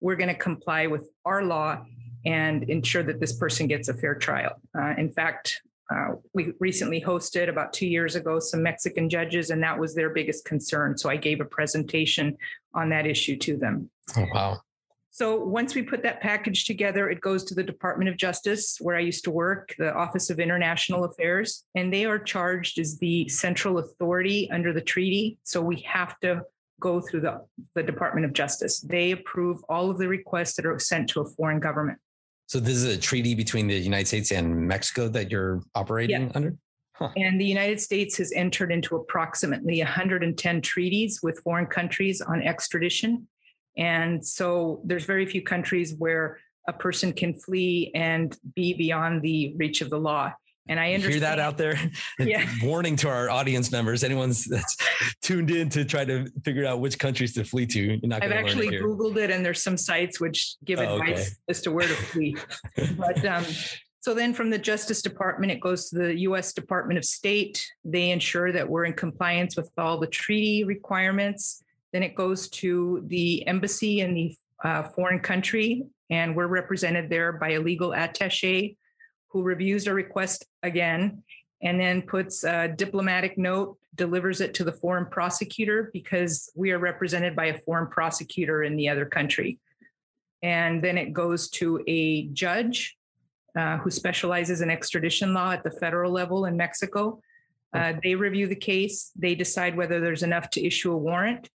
we're 0.00 0.16
going 0.16 0.28
to 0.28 0.34
comply 0.34 0.86
with 0.86 1.08
our 1.24 1.42
law 1.42 1.82
and 2.26 2.64
ensure 2.64 3.02
that 3.04 3.20
this 3.20 3.32
person 3.32 3.66
gets 3.66 3.88
a 3.88 3.94
fair 3.94 4.14
trial. 4.14 4.60
Uh, 4.76 4.94
in 4.98 5.10
fact, 5.10 5.62
uh, 5.90 6.14
we 6.34 6.52
recently 6.58 7.00
hosted 7.00 7.48
about 7.48 7.72
two 7.72 7.86
years 7.86 8.16
ago 8.16 8.40
some 8.40 8.62
Mexican 8.62 9.08
judges, 9.08 9.50
and 9.50 9.62
that 9.62 9.78
was 9.78 9.94
their 9.94 10.10
biggest 10.10 10.44
concern. 10.44 10.98
So 10.98 11.08
I 11.08 11.16
gave 11.16 11.40
a 11.40 11.44
presentation 11.44 12.36
on 12.74 12.88
that 12.90 13.06
issue 13.06 13.36
to 13.38 13.56
them. 13.56 13.88
Oh, 14.16 14.26
wow. 14.34 14.60
So 15.10 15.42
once 15.42 15.74
we 15.74 15.82
put 15.82 16.02
that 16.02 16.20
package 16.20 16.66
together, 16.66 17.08
it 17.08 17.22
goes 17.22 17.44
to 17.44 17.54
the 17.54 17.62
Department 17.62 18.10
of 18.10 18.18
Justice, 18.18 18.76
where 18.80 18.96
I 18.96 19.00
used 19.00 19.24
to 19.24 19.30
work, 19.30 19.74
the 19.78 19.94
Office 19.94 20.28
of 20.28 20.38
International 20.40 21.04
Affairs, 21.04 21.64
and 21.74 21.90
they 21.90 22.04
are 22.04 22.18
charged 22.18 22.78
as 22.78 22.98
the 22.98 23.26
central 23.28 23.78
authority 23.78 24.50
under 24.50 24.74
the 24.74 24.82
treaty. 24.82 25.38
So 25.44 25.62
we 25.62 25.76
have 25.88 26.20
to 26.20 26.42
go 26.80 27.00
through 27.00 27.22
the, 27.22 27.40
the 27.74 27.82
Department 27.82 28.26
of 28.26 28.34
Justice. 28.34 28.80
They 28.80 29.12
approve 29.12 29.62
all 29.70 29.90
of 29.90 29.96
the 29.96 30.08
requests 30.08 30.56
that 30.56 30.66
are 30.66 30.78
sent 30.78 31.08
to 31.10 31.22
a 31.22 31.24
foreign 31.24 31.60
government. 31.60 31.98
So 32.46 32.60
this 32.60 32.76
is 32.76 32.84
a 32.84 32.98
treaty 32.98 33.34
between 33.34 33.66
the 33.66 33.76
United 33.76 34.06
States 34.06 34.30
and 34.30 34.68
Mexico 34.68 35.08
that 35.08 35.30
you're 35.30 35.62
operating 35.74 36.22
yeah. 36.22 36.32
under? 36.34 36.56
Huh. 36.92 37.10
And 37.16 37.40
the 37.40 37.44
United 37.44 37.80
States 37.80 38.16
has 38.18 38.32
entered 38.32 38.72
into 38.72 38.96
approximately 38.96 39.80
110 39.80 40.62
treaties 40.62 41.20
with 41.22 41.40
foreign 41.40 41.66
countries 41.66 42.22
on 42.22 42.40
extradition. 42.42 43.26
And 43.76 44.24
so 44.24 44.80
there's 44.84 45.04
very 45.04 45.26
few 45.26 45.42
countries 45.42 45.94
where 45.98 46.38
a 46.68 46.72
person 46.72 47.12
can 47.12 47.34
flee 47.34 47.90
and 47.94 48.36
be 48.54 48.72
beyond 48.74 49.22
the 49.22 49.54
reach 49.56 49.82
of 49.82 49.90
the 49.90 49.98
law. 49.98 50.32
And 50.68 50.80
I 50.80 50.94
understand 50.94 51.12
hear 51.12 51.20
that 51.20 51.38
out 51.38 51.58
there. 51.58 51.78
Yeah. 52.18 52.46
Warning 52.62 52.96
to 52.96 53.08
our 53.08 53.30
audience 53.30 53.70
members: 53.70 54.02
anyone's 54.02 54.44
that's 54.44 54.76
tuned 55.22 55.50
in 55.50 55.68
to 55.70 55.84
try 55.84 56.04
to 56.04 56.26
figure 56.44 56.64
out 56.64 56.80
which 56.80 56.98
countries 56.98 57.34
to 57.34 57.44
flee 57.44 57.66
to. 57.66 57.80
You're 57.80 57.98
not. 58.02 58.20
Going 58.20 58.22
to 58.22 58.28
get 58.28 58.30
it. 58.30 58.32
I've 58.32 58.44
actually 58.44 58.76
it 58.76 58.82
Googled 58.82 59.16
it, 59.16 59.30
and 59.30 59.44
there's 59.44 59.62
some 59.62 59.76
sites 59.76 60.20
which 60.20 60.56
give 60.64 60.80
oh, 60.80 60.94
advice 60.94 61.28
okay. 61.28 61.36
as 61.48 61.60
to 61.62 61.70
where 61.70 61.86
to 61.86 61.94
flee. 61.94 62.36
but 62.96 63.24
um, 63.24 63.44
so 64.06 64.14
then, 64.14 64.34
from 64.34 64.50
the 64.50 64.58
Justice 64.58 65.02
Department, 65.02 65.50
it 65.50 65.60
goes 65.60 65.90
to 65.90 65.98
the 65.98 66.16
U.S. 66.20 66.52
Department 66.52 66.96
of 66.96 67.04
State. 67.04 67.66
They 67.84 68.10
ensure 68.10 68.52
that 68.52 68.68
we're 68.68 68.84
in 68.84 68.92
compliance 68.92 69.56
with 69.56 69.68
all 69.76 69.98
the 69.98 70.06
treaty 70.06 70.64
requirements. 70.64 71.62
Then 71.92 72.02
it 72.02 72.14
goes 72.14 72.48
to 72.50 73.04
the 73.08 73.46
embassy 73.46 74.00
in 74.00 74.14
the 74.14 74.36
uh, 74.64 74.84
foreign 74.84 75.18
country, 75.18 75.84
and 76.08 76.36
we're 76.36 76.46
represented 76.46 77.10
there 77.10 77.32
by 77.32 77.54
a 77.54 77.60
legal 77.60 77.90
attaché 77.90 78.76
who 79.36 79.42
reviews 79.42 79.86
a 79.86 79.92
request 79.92 80.46
again 80.62 81.22
and 81.60 81.78
then 81.78 82.00
puts 82.00 82.42
a 82.42 82.68
diplomatic 82.68 83.36
note, 83.36 83.76
delivers 83.94 84.40
it 84.40 84.54
to 84.54 84.64
the 84.64 84.72
foreign 84.72 85.04
prosecutor 85.04 85.90
because 85.92 86.50
we 86.56 86.72
are 86.72 86.78
represented 86.78 87.36
by 87.36 87.46
a 87.46 87.58
foreign 87.58 87.86
prosecutor 87.86 88.62
in 88.62 88.76
the 88.76 88.88
other 88.88 89.04
country. 89.04 89.58
And 90.42 90.82
then 90.82 90.96
it 90.96 91.12
goes 91.12 91.50
to 91.50 91.84
a 91.86 92.28
judge 92.28 92.96
uh, 93.54 93.76
who 93.76 93.90
specializes 93.90 94.62
in 94.62 94.70
extradition 94.70 95.34
law 95.34 95.50
at 95.52 95.62
the 95.62 95.70
federal 95.70 96.10
level 96.10 96.46
in 96.46 96.56
Mexico. 96.56 97.20
Uh, 97.74 97.92
they 98.02 98.14
review 98.14 98.46
the 98.46 98.56
case, 98.56 99.12
they 99.16 99.34
decide 99.34 99.76
whether 99.76 100.00
there's 100.00 100.22
enough 100.22 100.48
to 100.50 100.66
issue 100.66 100.92
a 100.92 100.96
warrant. 100.96 101.50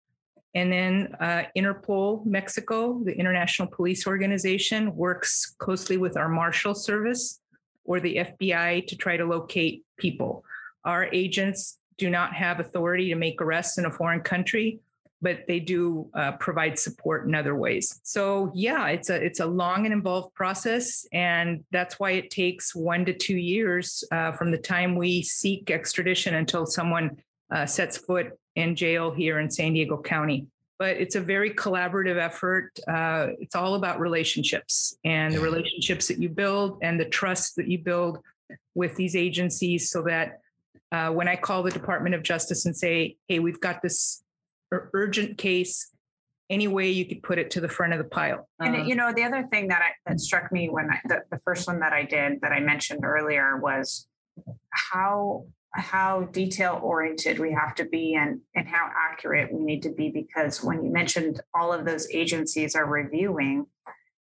And 0.55 0.71
then 0.71 1.15
uh, 1.19 1.45
Interpol 1.57 2.27
Mexico, 2.27 3.01
the 3.05 3.17
International 3.17 3.69
Police 3.69 4.07
Organization, 4.07 4.95
works 4.95 5.55
closely 5.59 5.97
with 5.97 6.19
our 6.19 6.29
Marshal 6.29 6.75
Service 6.75 7.41
or 7.85 8.01
the 8.01 8.17
FBI 8.17 8.87
to 8.87 8.97
try 8.97 9.17
to 9.17 9.25
locate 9.25 9.85
people. 9.97 10.45
Our 10.85 11.07
agents 11.13 11.79
do 11.99 12.11
not 12.11 12.35
have 12.35 12.61
authority 12.61 13.09
to 13.09 13.15
make 13.15 13.41
arrests 13.43 13.79
in 13.79 13.85
a 13.85 13.91
foreign 13.91 14.21
country, 14.21 14.81
but 15.23 15.41
they 15.47 15.61
do 15.61 16.09
uh, 16.15 16.33
provide 16.33 16.79
support 16.79 17.27
in 17.27 17.35
other 17.35 17.55
ways. 17.55 18.01
So 18.03 18.51
yeah, 18.55 18.89
it's 18.89 19.11
a 19.11 19.17
it's 19.17 19.41
a 19.41 19.47
long 19.47 19.85
and 19.85 19.93
involved 19.93 20.35
process, 20.35 21.07
and 21.13 21.63
that's 21.71 22.01
why 22.01 22.13
it 22.13 22.31
takes 22.31 22.75
one 22.75 23.05
to 23.05 23.13
two 23.13 23.37
years 23.37 24.03
uh, 24.13 24.33
from 24.33 24.51
the 24.51 24.59
time 24.59 24.97
we 24.97 25.23
seek 25.23 25.71
extradition 25.71 26.37
until 26.37 26.65
someone 26.65 27.19
uh, 27.51 27.67
sets 27.67 27.99
foot 27.99 28.39
in 28.57 28.75
jail 28.75 29.11
here 29.11 29.39
in 29.41 29.51
San 29.51 29.75
Diego 29.75 30.01
County 30.01 30.47
but 30.81 30.97
it's 30.97 31.15
a 31.15 31.21
very 31.21 31.51
collaborative 31.51 32.17
effort. 32.17 32.81
Uh, 32.89 33.29
it's 33.39 33.55
all 33.55 33.75
about 33.75 34.01
relationships 34.01 34.97
and 35.05 35.35
the 35.35 35.41
relationships 35.41 36.09
that 36.09 36.19
you 36.19 36.31
build 36.31 36.79
and 36.81 36.99
the 36.99 37.05
trust 37.05 37.55
that 37.57 37.69
you 37.69 37.79
build 37.79 38.19
with 38.75 38.97
these 38.97 39.15
agencies 39.15 39.91
so 39.91 40.01
that 40.03 40.41
uh, 40.91 41.11
when 41.11 41.29
I 41.29 41.37
call 41.37 41.63
the 41.63 41.71
Department 41.71 42.15
of 42.15 42.23
Justice 42.23 42.65
and 42.65 42.75
say, 42.75 43.17
hey, 43.29 43.41
we've 43.41 43.61
got 43.61 43.83
this 43.83 44.25
urgent 44.73 45.37
case, 45.37 45.91
any 46.49 46.67
way 46.67 46.89
you 46.89 47.05
could 47.05 47.23
put 47.23 47.39
it 47.39 47.51
to 47.51 47.61
the 47.61 47.69
front 47.69 47.93
of 47.93 47.99
the 47.99 48.09
pile. 48.09 48.49
And 48.59 48.75
um, 48.75 48.87
you 48.87 48.95
know, 48.95 49.13
the 49.13 49.23
other 49.23 49.47
thing 49.49 49.69
that 49.69 49.83
I, 49.83 50.11
that 50.11 50.19
struck 50.19 50.51
me 50.51 50.71
when 50.71 50.89
I, 50.91 50.99
the, 51.05 51.25
the 51.31 51.39
first 51.45 51.69
one 51.69 51.81
that 51.81 51.93
I 51.93 52.05
did 52.05 52.41
that 52.41 52.53
I 52.53 52.61
mentioned 52.61 53.05
earlier 53.05 53.59
was 53.59 54.09
how 54.71 55.45
how 55.73 56.23
detail 56.33 56.81
oriented 56.83 57.39
we 57.39 57.53
have 57.53 57.75
to 57.77 57.85
be 57.85 58.15
and 58.15 58.41
and 58.55 58.69
how 58.69 58.91
accurate 59.11 59.53
we 59.53 59.63
need 59.63 59.83
to 59.83 59.91
be 59.91 60.11
because 60.11 60.63
when 60.65 60.83
you 60.83 60.91
mentioned 60.91 61.41
all 61.55 61.73
of 61.73 61.85
those 61.85 62.09
agencies 62.11 62.75
are 62.75 62.87
reviewing 62.87 63.67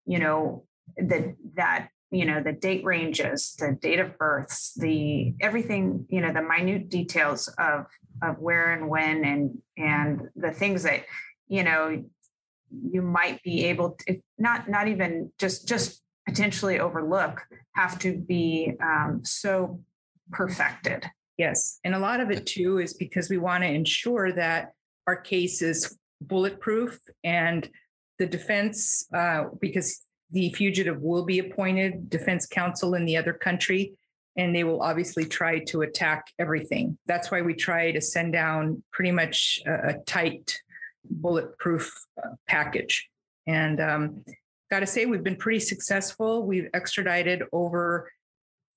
you 0.06 0.18
know 0.18 0.64
the 0.96 1.36
that 1.54 1.88
you 2.10 2.24
know 2.24 2.42
the 2.42 2.52
date 2.52 2.84
ranges 2.84 3.54
the 3.58 3.76
date 3.80 4.00
of 4.00 4.18
births 4.18 4.72
the 4.76 5.34
everything 5.40 6.04
you 6.08 6.20
know 6.20 6.32
the 6.32 6.42
minute 6.42 6.88
details 6.88 7.48
of 7.58 7.86
of 8.22 8.38
where 8.38 8.72
and 8.72 8.88
when 8.88 9.24
and 9.24 9.58
and 9.76 10.28
the 10.34 10.50
things 10.50 10.82
that 10.82 11.04
you 11.48 11.62
know 11.62 12.02
you 12.90 13.02
might 13.02 13.40
be 13.42 13.66
able 13.66 13.96
to 14.00 14.16
not 14.38 14.68
not 14.68 14.88
even 14.88 15.30
just 15.38 15.68
just 15.68 16.02
potentially 16.26 16.80
overlook 16.80 17.46
have 17.76 17.98
to 18.00 18.18
be 18.18 18.72
um, 18.82 19.20
so 19.22 19.80
perfected 20.32 21.08
Yes. 21.36 21.80
And 21.84 21.94
a 21.94 21.98
lot 21.98 22.20
of 22.20 22.30
it 22.30 22.46
too 22.46 22.78
is 22.78 22.94
because 22.94 23.28
we 23.28 23.36
want 23.36 23.62
to 23.62 23.70
ensure 23.70 24.32
that 24.32 24.72
our 25.06 25.16
case 25.16 25.62
is 25.62 25.96
bulletproof 26.20 26.98
and 27.22 27.68
the 28.18 28.26
defense, 28.26 29.06
uh, 29.12 29.44
because 29.60 30.02
the 30.30 30.50
fugitive 30.54 31.00
will 31.02 31.24
be 31.24 31.38
appointed 31.38 32.08
defense 32.08 32.46
counsel 32.46 32.94
in 32.94 33.04
the 33.04 33.16
other 33.16 33.34
country, 33.34 33.92
and 34.36 34.56
they 34.56 34.64
will 34.64 34.82
obviously 34.82 35.24
try 35.24 35.58
to 35.60 35.82
attack 35.82 36.24
everything. 36.38 36.96
That's 37.06 37.30
why 37.30 37.42
we 37.42 37.54
try 37.54 37.92
to 37.92 38.00
send 38.00 38.32
down 38.32 38.82
pretty 38.92 39.12
much 39.12 39.60
a, 39.66 39.90
a 39.90 39.94
tight, 40.06 40.58
bulletproof 41.04 41.92
uh, 42.22 42.30
package. 42.48 43.08
And 43.46 43.80
um, 43.80 44.24
got 44.70 44.80
to 44.80 44.86
say, 44.86 45.06
we've 45.06 45.22
been 45.22 45.36
pretty 45.36 45.60
successful. 45.60 46.42
We've 46.44 46.68
extradited 46.74 47.42
over 47.52 48.10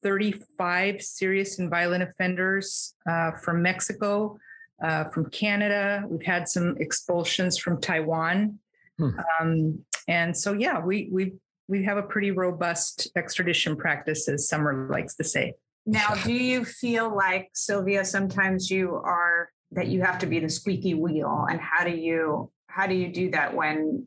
35 0.03 1.01
serious 1.01 1.59
and 1.59 1.69
violent 1.69 2.03
offenders 2.03 2.95
uh, 3.09 3.31
from 3.31 3.61
Mexico, 3.61 4.37
uh, 4.83 5.05
from 5.05 5.29
Canada. 5.29 6.03
We've 6.07 6.25
had 6.25 6.47
some 6.47 6.75
expulsions 6.77 7.57
from 7.57 7.81
Taiwan. 7.81 8.59
Hmm. 8.97 9.09
Um, 9.39 9.79
and 10.07 10.35
so, 10.35 10.53
yeah, 10.53 10.79
we, 10.79 11.09
we, 11.11 11.33
we 11.67 11.83
have 11.83 11.97
a 11.97 12.03
pretty 12.03 12.31
robust 12.31 13.09
extradition 13.15 13.75
practice, 13.75 14.27
as 14.27 14.47
Summer 14.47 14.87
likes 14.91 15.15
to 15.15 15.23
say. 15.23 15.53
Now, 15.85 16.13
do 16.23 16.33
you 16.33 16.65
feel 16.65 17.15
like, 17.15 17.49
Sylvia, 17.53 18.05
sometimes 18.05 18.69
you 18.69 18.95
are 18.95 19.49
that 19.71 19.87
you 19.87 20.01
have 20.01 20.19
to 20.19 20.25
be 20.25 20.39
the 20.39 20.49
squeaky 20.49 20.93
wheel? 20.93 21.45
And 21.49 21.59
how 21.59 21.83
do 21.83 21.91
you 21.91 22.51
how 22.67 22.87
do 22.87 22.95
you 22.95 23.11
do 23.11 23.31
that 23.31 23.53
when 23.53 24.05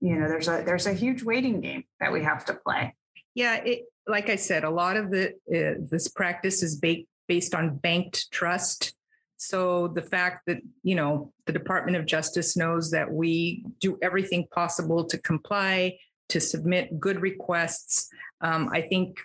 you 0.00 0.18
know 0.18 0.28
there's 0.28 0.48
a 0.48 0.62
there's 0.64 0.86
a 0.86 0.92
huge 0.92 1.22
waiting 1.22 1.60
game 1.60 1.84
that 2.00 2.12
we 2.12 2.22
have 2.22 2.44
to 2.46 2.54
play? 2.54 2.94
Yeah, 3.34 3.56
it, 3.56 3.82
like 4.08 4.30
I 4.30 4.36
said, 4.36 4.64
a 4.64 4.70
lot 4.70 4.96
of 4.96 5.10
the 5.10 5.28
uh, 5.54 5.78
this 5.90 6.08
practice 6.08 6.62
is 6.62 6.76
ba- 6.76 7.04
based 7.28 7.54
on 7.54 7.76
banked 7.76 8.30
trust. 8.32 8.94
So 9.36 9.88
the 9.88 10.02
fact 10.02 10.46
that 10.46 10.58
you 10.82 10.96
know 10.96 11.32
the 11.46 11.52
Department 11.52 11.96
of 11.96 12.06
Justice 12.06 12.56
knows 12.56 12.90
that 12.90 13.12
we 13.12 13.64
do 13.80 13.98
everything 14.02 14.48
possible 14.50 15.04
to 15.04 15.18
comply, 15.18 15.98
to 16.30 16.40
submit 16.40 16.98
good 16.98 17.20
requests, 17.20 18.08
um, 18.40 18.70
I 18.72 18.80
think 18.80 19.18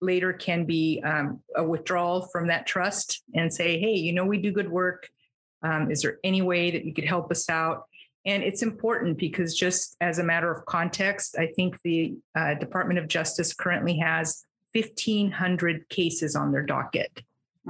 later 0.00 0.32
can 0.32 0.64
be 0.64 1.02
um, 1.04 1.40
a 1.56 1.64
withdrawal 1.64 2.22
from 2.32 2.46
that 2.46 2.66
trust 2.66 3.22
and 3.34 3.52
say, 3.52 3.80
hey, 3.80 3.94
you 3.94 4.12
know, 4.12 4.24
we 4.24 4.38
do 4.38 4.52
good 4.52 4.70
work. 4.70 5.08
Um, 5.62 5.90
is 5.90 6.02
there 6.02 6.18
any 6.22 6.40
way 6.40 6.70
that 6.70 6.84
you 6.84 6.94
could 6.94 7.04
help 7.04 7.32
us 7.32 7.50
out? 7.50 7.87
And 8.28 8.42
it's 8.42 8.62
important 8.62 9.16
because, 9.16 9.56
just 9.56 9.96
as 10.02 10.18
a 10.18 10.22
matter 10.22 10.52
of 10.52 10.66
context, 10.66 11.36
I 11.38 11.46
think 11.56 11.80
the 11.82 12.14
uh, 12.36 12.54
Department 12.54 12.98
of 12.98 13.08
Justice 13.08 13.54
currently 13.54 13.96
has 14.00 14.44
1,500 14.74 15.88
cases 15.88 16.36
on 16.36 16.52
their 16.52 16.62
docket, 16.62 17.22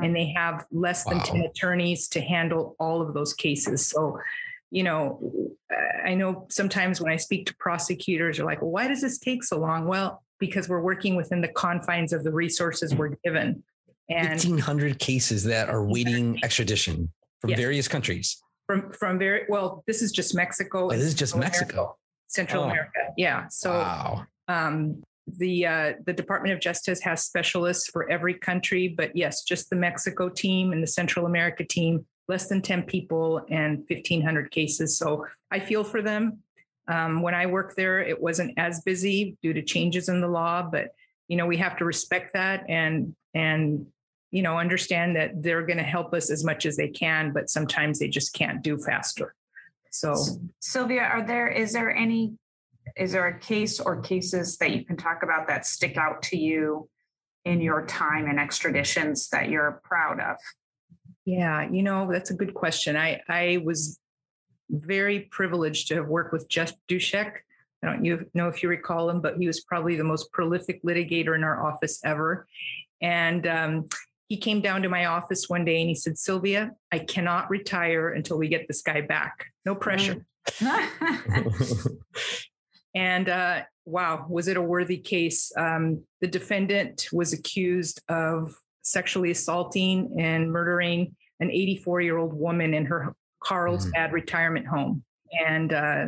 and 0.03 0.17
they 0.17 0.33
have 0.37 0.67
less 0.73 1.05
than 1.05 1.19
wow. 1.19 1.25
10 1.25 1.41
attorneys 1.43 2.09
to 2.09 2.21
handle 2.21 2.75
all 2.81 3.01
of 3.01 3.15
those 3.15 3.35
cases. 3.35 3.87
So, 3.87 4.19
you 4.73 4.83
know, 4.83 5.55
I 6.05 6.15
know 6.15 6.49
sometimes 6.51 7.01
when 7.01 7.13
I 7.13 7.17
speak 7.19 7.47
to 7.47 7.57
prosecutors, 7.59 8.39
they're 8.39 8.47
like, 8.47 8.61
well, 8.61 8.73
why 8.73 8.89
does 8.89 9.01
this 9.01 9.19
take 9.19 9.45
so 9.45 9.61
long? 9.61 9.87
Well, 9.87 10.25
because 10.41 10.69
we're 10.69 10.83
working 10.83 11.15
within 11.15 11.41
the 11.41 11.49
confines 11.49 12.13
of 12.13 12.25
the 12.25 12.33
resources 12.33 12.97
we're 12.97 13.15
given. 13.25 13.63
And 14.11 14.31
1,500 14.31 14.99
cases 14.99 15.45
that 15.45 15.69
are 15.69 15.85
waiting 15.85 16.41
extradition 16.43 17.13
from 17.41 17.51
yes. 17.51 17.61
various 17.61 17.87
countries. 17.87 18.43
From 18.69 18.93
from 18.93 19.19
very 19.19 19.47
well, 19.49 19.83
this 19.87 20.03
is 20.03 20.13
just 20.13 20.35
Mexico. 20.35 20.87
Oh, 20.87 20.91
this 20.91 21.01
is 21.01 21.15
just 21.15 21.33
Central 21.33 21.51
Mexico. 21.51 21.75
America, 21.75 21.95
Central 22.27 22.63
oh. 22.65 22.67
America. 22.67 23.01
Yeah. 23.17 23.49
So 23.49 23.71
wow. 23.71 24.27
um, 24.47 25.03
the 25.27 25.67
uh, 25.67 25.93
the 26.05 26.13
Department 26.13 26.53
of 26.53 26.61
Justice 26.61 27.01
has 27.01 27.25
specialists 27.25 27.89
for 27.89 28.11
every 28.11 28.35
country, 28.35 28.89
but 28.89 29.17
yes, 29.17 29.43
just 29.43 29.71
the 29.71 29.77
Mexico 29.77 30.29
team 30.29 30.73
and 30.73 30.83
the 30.83 30.87
Central 30.87 31.25
America 31.25 31.65
team, 31.65 32.05
less 32.29 32.49
than 32.49 32.61
10 32.61 32.83
people 32.83 33.41
and 33.49 33.79
1,500 33.89 34.51
cases. 34.51 34.99
So 34.99 35.27
I 35.51 35.61
feel 35.61 35.83
for 35.83 36.03
them. 36.03 36.43
Um, 36.89 37.23
when 37.23 37.35
I 37.35 37.47
worked 37.47 37.75
there, 37.75 38.01
it 38.01 38.21
wasn't 38.21 38.53
as 38.59 38.83
busy 38.83 39.39
due 39.43 39.55
to 39.55 39.63
changes 39.63 40.11
in 40.11 40.21
the 40.21 40.29
law, 40.29 40.63
but 40.63 40.89
you 41.29 41.39
know 41.39 41.47
we 41.47 41.57
have 41.57 41.79
to 41.79 41.87
respect 41.87 42.35
that 42.35 42.65
and 42.69 43.15
and 43.33 43.87
you 44.31 44.43
know 44.43 44.59
understand 44.59 45.17
that 45.17 45.43
they're 45.43 45.65
going 45.65 45.79
to 45.79 45.85
help 45.85 46.13
us 46.15 46.31
as 46.31 46.45
much 46.45 46.67
as 46.67 46.77
they 46.77 46.89
can, 46.89 47.33
but 47.33 47.49
sometimes 47.49 47.99
they 47.99 48.09
just 48.09 48.33
can't 48.35 48.63
do 48.63 48.79
faster. 48.79 49.35
So, 49.91 50.15
Sylvia, 50.61 51.03
are 51.03 51.27
there 51.27 51.49
is 51.49 51.73
there 51.73 51.95
any 51.95 52.35
is 52.97 53.13
there 53.13 53.27
a 53.27 53.39
case 53.39 53.81
or 53.81 54.01
cases 54.01 54.57
that 54.59 54.71
you 54.71 54.85
can 54.85 54.97
talk 54.97 55.23
about 55.23 55.49
that 55.49 55.67
stick 55.67 55.97
out 55.97 56.23
to 56.23 56.37
you 56.37 56.89
in 57.45 57.61
your 57.61 57.87
time 57.87 58.27
and 58.27 58.39
extraditions 58.39 59.29
that 59.31 59.49
you're 59.49 59.81
proud 59.85 60.21
of? 60.21 60.37
Yeah, 61.25 61.69
you 61.71 61.83
know 61.83 62.11
that's 62.11 62.31
a 62.31 62.35
good 62.35 62.55
question. 62.55 62.97
I 62.97 63.21
I 63.29 63.63
was 63.65 63.99
very 64.71 65.21
privileged 65.31 65.89
to 65.89 65.95
have 65.97 66.09
worked 66.09 66.33
with 66.33 66.49
Jeff 66.49 66.73
Dusek. 66.89 67.33
I 67.83 67.87
don't 67.87 68.05
you 68.05 68.27
know 68.35 68.49
if 68.49 68.63
you 68.63 68.69
recall 68.69 69.09
him, 69.09 69.21
but 69.21 69.37
he 69.39 69.47
was 69.47 69.61
probably 69.61 69.97
the 69.97 70.05
most 70.05 70.31
prolific 70.33 70.83
litigator 70.83 71.35
in 71.35 71.45
our 71.45 71.67
office 71.67 72.01
ever. 72.05 72.47
And 73.01 73.47
um, 73.47 73.87
he 74.29 74.37
came 74.37 74.61
down 74.61 74.83
to 74.83 74.89
my 74.89 75.07
office 75.07 75.49
one 75.49 75.65
day 75.65 75.81
and 75.81 75.89
he 75.89 75.95
said, 75.95 76.19
Sylvia, 76.19 76.73
I 76.93 76.99
cannot 76.99 77.49
retire 77.49 78.11
until 78.11 78.39
we 78.39 78.49
get 78.49 78.69
this 78.69 78.83
guy 78.83 79.01
back. 79.01 79.47
No 79.65 79.75
pressure. 79.75 80.27
Mm. 80.61 81.97
and 82.95 83.29
uh, 83.29 83.63
wow, 83.87 84.27
was 84.29 84.47
it 84.49 84.59
a 84.59 84.63
worthy 84.63 84.99
case? 84.99 85.51
Um, 85.57 86.05
the 86.21 86.27
defendant 86.27 87.09
was 87.11 87.33
accused 87.33 88.03
of 88.09 88.55
sexually 88.83 89.31
assaulting 89.31 90.15
and 90.19 90.53
murdering 90.53 91.17
an 91.41 91.51
84 91.51 92.03
year 92.03 92.19
old 92.19 92.35
woman 92.35 92.75
in 92.75 92.85
her 92.85 93.15
Carlsbad 93.43 94.11
mm. 94.11 94.15
retirement 94.15 94.67
home. 94.67 95.05
And 95.47 95.73
uh, 95.73 96.07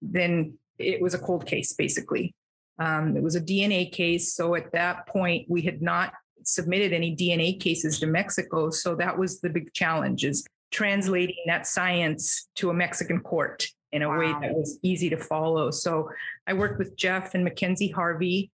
then 0.00 0.54
it 0.78 1.02
was 1.02 1.12
a 1.12 1.18
cold 1.18 1.46
case, 1.46 1.74
basically. 1.74 2.34
Um, 2.78 3.18
it 3.18 3.22
was 3.22 3.36
a 3.36 3.40
DNA 3.40 3.92
case. 3.92 4.32
So 4.32 4.54
at 4.54 4.72
that 4.72 5.06
point, 5.06 5.44
we 5.50 5.60
had 5.60 5.82
not 5.82 6.14
submitted 6.44 6.92
any 6.92 7.14
DNA 7.14 7.58
cases 7.58 7.98
to 8.00 8.06
Mexico. 8.06 8.70
So 8.70 8.94
that 8.96 9.18
was 9.18 9.40
the 9.40 9.50
big 9.50 9.72
challenge 9.72 10.24
is 10.24 10.44
translating 10.70 11.36
that 11.46 11.66
science 11.66 12.48
to 12.56 12.70
a 12.70 12.74
Mexican 12.74 13.20
court 13.20 13.66
in 13.92 14.02
a 14.02 14.08
wow. 14.08 14.18
way 14.18 14.32
that 14.40 14.54
was 14.54 14.78
easy 14.82 15.10
to 15.10 15.16
follow. 15.16 15.70
So 15.70 16.10
I 16.46 16.52
worked 16.52 16.78
with 16.78 16.96
Jeff 16.96 17.34
and 17.34 17.44
Mackenzie 17.44 17.88
Harvey. 17.88 18.50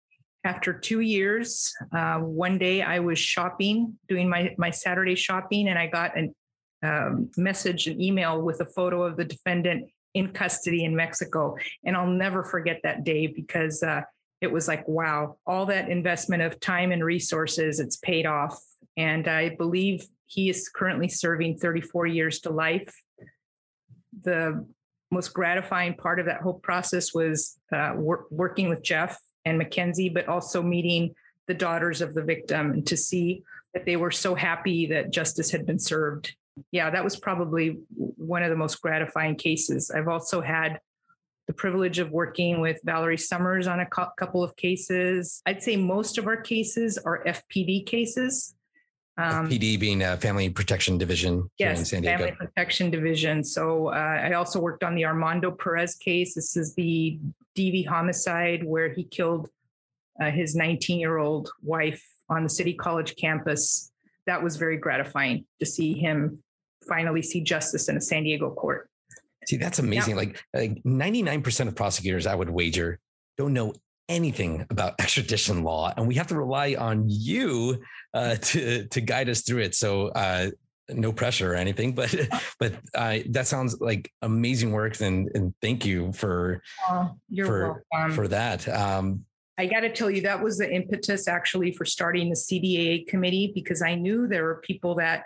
After 0.45 0.73
two 0.73 0.99
years, 0.99 1.73
uh, 1.91 2.19
one 2.19 2.59
day 2.59 2.83
I 2.83 2.99
was 2.99 3.17
shopping, 3.17 3.97
doing 4.07 4.29
my, 4.29 4.53
my 4.59 4.69
Saturday 4.69 5.15
shopping, 5.15 5.69
and 5.69 5.79
I 5.79 5.87
got 5.87 6.11
a 6.15 6.29
um, 6.83 7.31
message, 7.35 7.87
an 7.87 7.99
email 7.99 8.41
with 8.41 8.61
a 8.61 8.65
photo 8.65 9.03
of 9.03 9.17
the 9.17 9.25
defendant 9.25 9.89
in 10.13 10.29
custody 10.29 10.85
in 10.85 10.95
Mexico. 10.95 11.57
And 11.83 11.95
I'll 11.95 12.07
never 12.07 12.43
forget 12.43 12.79
that 12.83 13.03
day 13.03 13.27
because 13.27 13.81
uh, 13.81 14.01
it 14.41 14.51
was 14.51 14.67
like, 14.67 14.87
wow, 14.87 15.37
all 15.45 15.65
that 15.67 15.89
investment 15.89 16.41
of 16.41 16.59
time 16.59 16.91
and 16.91 17.03
resources, 17.03 17.79
it's 17.79 17.97
paid 17.97 18.25
off. 18.25 18.57
And 18.97 19.27
I 19.27 19.49
believe 19.49 20.05
he 20.27 20.49
is 20.49 20.69
currently 20.69 21.07
serving 21.07 21.57
34 21.57 22.07
years 22.07 22.39
to 22.41 22.49
life. 22.49 22.93
The 24.23 24.65
most 25.11 25.33
gratifying 25.33 25.95
part 25.95 26.19
of 26.19 26.25
that 26.25 26.41
whole 26.41 26.59
process 26.59 27.13
was 27.13 27.57
uh, 27.71 27.93
wor- 27.95 28.25
working 28.29 28.69
with 28.69 28.83
Jeff 28.83 29.19
and 29.45 29.57
Mackenzie, 29.57 30.09
but 30.09 30.27
also 30.27 30.61
meeting 30.61 31.13
the 31.47 31.53
daughters 31.53 32.01
of 32.01 32.13
the 32.13 32.23
victim 32.23 32.71
and 32.71 32.87
to 32.87 32.97
see 32.97 33.43
that 33.73 33.85
they 33.85 33.95
were 33.97 34.11
so 34.11 34.35
happy 34.35 34.87
that 34.87 35.11
justice 35.11 35.51
had 35.51 35.65
been 35.65 35.79
served 35.79 36.33
yeah, 36.71 36.89
that 36.89 37.03
was 37.03 37.17
probably 37.17 37.79
one 37.95 38.43
of 38.43 38.49
the 38.49 38.55
most 38.55 38.81
gratifying 38.81 39.35
cases. 39.35 39.91
I've 39.91 40.07
also 40.07 40.41
had 40.41 40.79
the 41.47 41.53
privilege 41.53 41.99
of 41.99 42.11
working 42.11 42.59
with 42.59 42.79
Valerie 42.83 43.17
Summers 43.17 43.67
on 43.67 43.79
a 43.79 43.85
cu- 43.85 44.11
couple 44.17 44.43
of 44.43 44.55
cases. 44.55 45.41
I'd 45.45 45.61
say 45.61 45.75
most 45.77 46.17
of 46.17 46.27
our 46.27 46.37
cases 46.37 46.97
are 46.97 47.23
FPD 47.25 47.85
cases. 47.85 48.55
Um, 49.17 49.47
FPD 49.47 49.79
being 49.79 50.01
a 50.01 50.17
Family 50.17 50.49
Protection 50.49 50.97
Division 50.97 51.49
yes, 51.57 51.79
in 51.79 51.85
San 51.85 52.01
Diego. 52.01 52.25
Family 52.25 52.35
Protection 52.35 52.89
Division. 52.89 53.43
So 53.43 53.87
uh, 53.87 53.91
I 53.91 54.33
also 54.33 54.59
worked 54.59 54.83
on 54.83 54.95
the 54.95 55.05
Armando 55.05 55.51
Perez 55.51 55.95
case. 55.95 56.33
This 56.33 56.57
is 56.57 56.73
the 56.75 57.19
DV 57.55 57.87
homicide 57.87 58.63
where 58.65 58.89
he 58.89 59.03
killed 59.03 59.49
uh, 60.21 60.31
his 60.31 60.55
19 60.55 60.99
year 60.99 61.17
old 61.17 61.49
wife 61.61 62.03
on 62.27 62.43
the 62.43 62.49
City 62.49 62.73
College 62.73 63.15
campus. 63.15 63.91
That 64.25 64.43
was 64.43 64.57
very 64.57 64.77
gratifying 64.77 65.45
to 65.59 65.65
see 65.65 65.93
him 65.93 66.43
finally 66.87 67.21
see 67.21 67.41
justice 67.41 67.87
in 67.89 67.97
a 67.97 68.01
San 68.01 68.23
Diego 68.23 68.51
court. 68.51 68.84
See, 69.47 69.57
that's 69.57 69.79
amazing. 69.79 70.15
Like, 70.15 70.41
like 70.53 70.83
99% 70.83 71.67
of 71.67 71.75
prosecutors, 71.75 72.27
I 72.27 72.35
would 72.35 72.49
wager, 72.49 72.99
don't 73.37 73.53
know 73.53 73.73
anything 74.09 74.65
about 74.69 74.95
extradition 74.99 75.63
law. 75.63 75.93
And 75.95 76.07
we 76.07 76.15
have 76.15 76.27
to 76.27 76.35
rely 76.35 76.75
on 76.77 77.05
you 77.07 77.83
uh, 78.13 78.35
to, 78.35 78.87
to 78.87 79.01
guide 79.01 79.29
us 79.29 79.41
through 79.41 79.61
it. 79.61 79.75
So, 79.75 80.07
uh, 80.09 80.51
no 80.89 81.11
pressure 81.11 81.53
or 81.53 81.55
anything, 81.55 81.93
but 81.93 82.15
but 82.59 82.75
uh, 82.93 83.17
that 83.29 83.47
sounds 83.47 83.79
like 83.79 84.11
amazing 84.21 84.71
work. 84.71 84.99
And, 85.01 85.29
and 85.33 85.53
thank 85.61 85.85
you 85.85 86.13
for 86.13 86.61
oh, 86.89 87.15
for 87.35 87.83
welcome. 87.91 88.11
for 88.13 88.27
that. 88.27 88.67
Um, 88.67 89.25
I 89.57 89.67
got 89.67 89.81
to 89.81 89.89
tell 89.89 90.11
you, 90.11 90.21
that 90.21 90.43
was 90.43 90.57
the 90.57 90.69
impetus 90.69 91.27
actually 91.27 91.71
for 91.71 91.85
starting 91.85 92.29
the 92.29 92.35
CDAA 92.35 93.07
committee 93.07 93.51
because 93.55 93.81
I 93.81 93.95
knew 93.95 94.27
there 94.27 94.43
were 94.43 94.61
people 94.65 94.95
that 94.95 95.23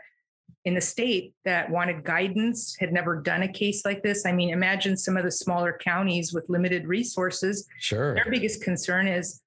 in 0.66 0.76
the 0.76 0.82
state 0.82 1.34
that 1.46 1.70
wanted 1.70 2.04
guidance, 2.04 2.76
had 2.80 2.92
never 2.92 3.22
done 3.22 3.44
a 3.44 3.48
case 3.48 3.86
like 3.86 4.04
this. 4.04 4.26
I 4.26 4.32
mean, 4.32 4.50
imagine 4.50 4.98
some 4.98 5.18
of 5.18 5.24
the 5.24 5.32
smaller 5.32 5.78
counties 5.84 6.34
with 6.34 6.50
limited 6.50 6.88
resources. 6.88 7.68
Sure. 7.80 8.14
Their 8.14 8.30
biggest 8.30 8.62
concern 8.62 9.08
is, 9.08 9.42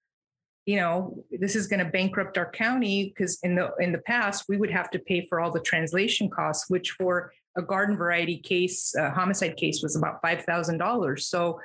you 0.67 0.77
know, 0.77 1.23
this 1.31 1.55
is 1.55 1.67
going 1.67 1.85
to 1.85 1.91
bankrupt 1.91 2.39
our 2.39 2.51
county 2.51 3.09
because 3.09 3.39
in 3.43 3.55
the 3.55 3.73
in 3.79 3.93
the 3.93 3.99
past 3.99 4.45
we 4.49 4.57
would 4.57 4.71
have 4.71 4.91
to 4.91 4.99
pay 4.99 5.27
for 5.29 5.41
all 5.41 5.51
the 5.51 5.61
translation 5.61 6.31
costs, 6.31 6.71
which 6.71 6.93
for 6.93 7.33
a 7.57 7.63
garden 7.63 7.97
variety 7.97 8.39
case, 8.39 8.95
a 8.95 9.11
homicide 9.11 9.57
case, 9.57 9.83
was 9.83 9.97
about 9.97 10.21
five 10.23 10.45
thousand 10.45 10.79
dollars. 10.79 11.27
So 11.27 11.61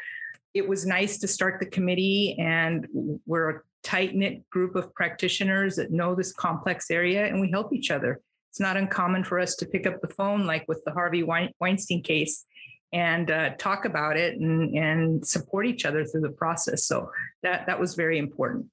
it 0.54 0.68
was 0.68 0.86
nice 0.86 1.20
to 1.20 1.28
start 1.28 1.60
the 1.60 1.68
committee, 1.68 2.36
and 2.40 2.88
we're 3.26 3.50
a 3.50 3.62
tight 3.84 4.16
knit 4.16 4.50
group 4.50 4.76
of 4.76 4.94
practitioners 4.94 5.76
that 5.76 5.92
know 5.92 6.16
this 6.16 6.34
complex 6.34 6.90
area, 6.90 7.28
and 7.28 7.40
we 7.40 7.50
help 7.52 7.74
each 7.74 7.92
other 7.92 8.20
it's 8.58 8.62
not 8.64 8.76
uncommon 8.76 9.24
for 9.24 9.40
us 9.40 9.54
to 9.58 9.68
pick 9.68 9.86
up 9.86 10.02
the 10.02 10.08
phone, 10.08 10.48
like 10.48 10.68
with 10.68 10.84
the 10.84 10.92
Harvey 10.92 11.22
Weinstein 11.22 12.02
case, 12.02 12.44
and 12.92 13.30
uh, 13.30 13.52
talk 13.60 13.86
about 13.86 14.18
it 14.18 14.40
and, 14.40 14.76
and 14.76 15.28
support 15.28 15.68
each 15.68 15.86
other 15.86 16.04
through 16.04 16.22
the 16.22 16.32
process. 16.32 16.86
So 16.86 17.12
that 17.44 17.68
that 17.68 17.80
was 17.80 17.94
very 17.94 18.18
important. 18.18 18.66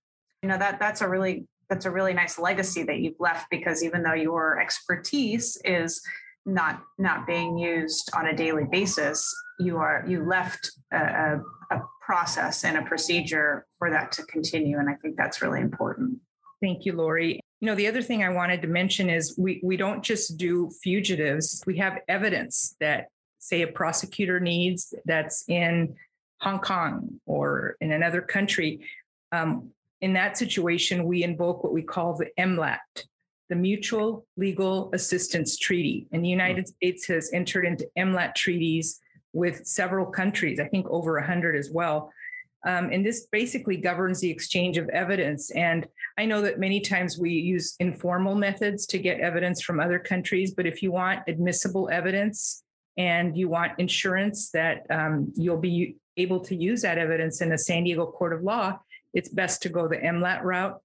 You 0.43 0.49
know 0.49 0.57
that 0.57 0.79
that's 0.79 1.03
a 1.03 1.09
really 1.09 1.47
that's 1.69 1.85
a 1.85 1.91
really 1.91 2.15
nice 2.15 2.39
legacy 2.39 2.83
that 2.85 3.01
you've 3.01 3.21
left 3.21 3.49
because 3.51 3.85
even 3.85 4.03
though 4.03 4.15
your 4.15 4.59
expertise 4.59 5.61
is 5.67 6.01
not 6.47 6.83
not 6.97 7.27
being 7.27 7.59
used 7.59 8.11
on 8.17 8.29
a 8.29 8.35
daily 8.35 8.65
basis, 8.65 9.31
you 9.61 9.77
are 9.77 10.03
you 10.09 10.25
left 10.25 10.71
a, 10.95 10.97
a, 10.97 11.77
a 11.77 11.83
process 12.01 12.65
and 12.65 12.79
a 12.79 12.83
procedure 12.83 13.67
for 13.79 13.91
that 13.91 14.13
to 14.13 14.23
continue, 14.23 14.79
and 14.79 14.89
I 14.89 14.95
think 14.95 15.19
that's 15.19 15.43
really 15.43 15.61
important. 15.61 16.21
Thank 16.61 16.85
you, 16.85 16.95
Lori. 16.95 17.41
You 17.61 17.67
know, 17.67 17.75
the 17.75 17.87
other 17.87 18.03
thing 18.03 18.23
I 18.23 18.29
wanted 18.29 18.63
to 18.63 18.69
mention 18.69 19.09
is 19.09 19.35
we, 19.39 19.61
we 19.63 19.77
don't 19.77 20.03
just 20.03 20.37
do 20.37 20.71
fugitives, 20.83 21.63
we 21.67 21.79
have 21.79 22.01
evidence 22.09 22.77
that, 22.81 23.09
say, 23.39 23.63
a 23.63 23.67
prosecutor 23.67 24.41
needs 24.41 24.95
that's 25.05 25.45
in 25.49 25.95
Hong 26.41 26.61
Kong 26.61 27.21
or 27.27 27.77
in 27.81 27.93
another 27.93 28.21
country. 28.21 28.81
Um, 29.33 29.71
in 30.01 30.13
that 30.13 30.37
situation, 30.37 31.05
we 31.05 31.23
invoke 31.23 31.65
what 31.65 31.73
we 31.73 31.83
call 31.83 32.17
the 32.17 32.29
MLAT, 32.39 32.79
the 33.49 33.57
Mutual 33.57 34.27
Legal 34.37 34.91
Assistance 34.93 35.57
Treaty. 35.57 36.07
And 36.13 36.23
the 36.23 36.29
United 36.29 36.69
States 36.69 37.07
has 37.07 37.31
entered 37.33 37.65
into 37.65 37.89
MLAT 37.99 38.35
treaties 38.35 39.01
with 39.33 39.67
several 39.67 40.07
countries, 40.07 40.61
I 40.61 40.69
think 40.69 40.87
over 40.91 41.15
100 41.15 41.57
as 41.57 41.71
well. 41.71 42.13
Um, 42.67 42.91
and 42.91 43.05
this 43.05 43.27
basically 43.31 43.77
governs 43.77 44.21
the 44.21 44.31
exchange 44.31 44.79
of 44.79 44.89
evidence. 44.89 45.51
And 45.51 45.87
I 46.19 46.25
know 46.25 46.41
that 46.43 46.59
many 46.59 46.81
times 46.81 47.19
we 47.19 47.31
use 47.31 47.77
informal 47.79 48.35
methods 48.35 48.87
to 48.87 48.99
get 48.99 49.21
evidence 49.21 49.63
from 49.63 49.81
other 49.81 49.99
countries, 49.99 50.55
but 50.55 50.67
if 50.67 50.83
you 50.83 50.91
want 50.91 51.23
admissible 51.29 51.91
evidence 51.93 52.63
and 52.97 53.37
you 53.37 53.49
want 53.49 53.79
insurance 53.79 54.51
that 54.53 54.87
um, 54.91 55.33
you'll 55.37 55.59
be 55.59 55.97
able 56.17 56.41
to 56.41 56.57
use 56.57 56.83
that 56.83 56.97
evidence 56.97 57.41
in 57.43 57.53
a 57.53 57.59
San 57.59 57.85
Diego 57.85 58.07
court 58.07 58.33
of 58.33 58.43
law, 58.43 58.79
it's 59.13 59.29
best 59.29 59.63
to 59.63 59.69
go 59.69 59.87
the 59.87 59.97
MLAT 59.97 60.43
route. 60.43 60.81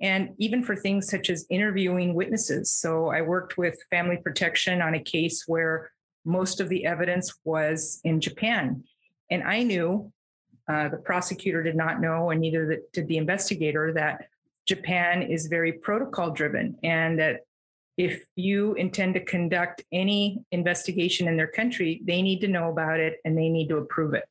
And 0.00 0.30
even 0.38 0.64
for 0.64 0.74
things 0.74 1.08
such 1.08 1.30
as 1.30 1.46
interviewing 1.48 2.14
witnesses. 2.14 2.74
So 2.74 3.08
I 3.08 3.22
worked 3.22 3.56
with 3.56 3.78
family 3.88 4.16
protection 4.16 4.82
on 4.82 4.94
a 4.94 5.02
case 5.02 5.44
where 5.46 5.92
most 6.24 6.60
of 6.60 6.68
the 6.68 6.84
evidence 6.84 7.32
was 7.44 8.00
in 8.02 8.20
Japan. 8.20 8.82
And 9.30 9.44
I 9.44 9.62
knew 9.62 10.12
uh, 10.68 10.88
the 10.88 10.96
prosecutor 10.96 11.62
did 11.62 11.76
not 11.76 12.00
know, 12.00 12.30
and 12.30 12.40
neither 12.40 12.78
did 12.92 13.08
the 13.08 13.16
investigator, 13.16 13.92
that 13.92 14.28
Japan 14.66 15.22
is 15.22 15.46
very 15.46 15.72
protocol 15.72 16.30
driven 16.30 16.76
and 16.82 17.18
that 17.18 17.40
if 17.98 18.24
you 18.36 18.74
intend 18.74 19.14
to 19.14 19.20
conduct 19.20 19.84
any 19.92 20.44
investigation 20.50 21.28
in 21.28 21.36
their 21.36 21.46
country, 21.46 22.00
they 22.04 22.22
need 22.22 22.40
to 22.40 22.48
know 22.48 22.70
about 22.70 23.00
it 23.00 23.16
and 23.24 23.36
they 23.36 23.48
need 23.48 23.68
to 23.68 23.76
approve 23.76 24.14
it. 24.14 24.24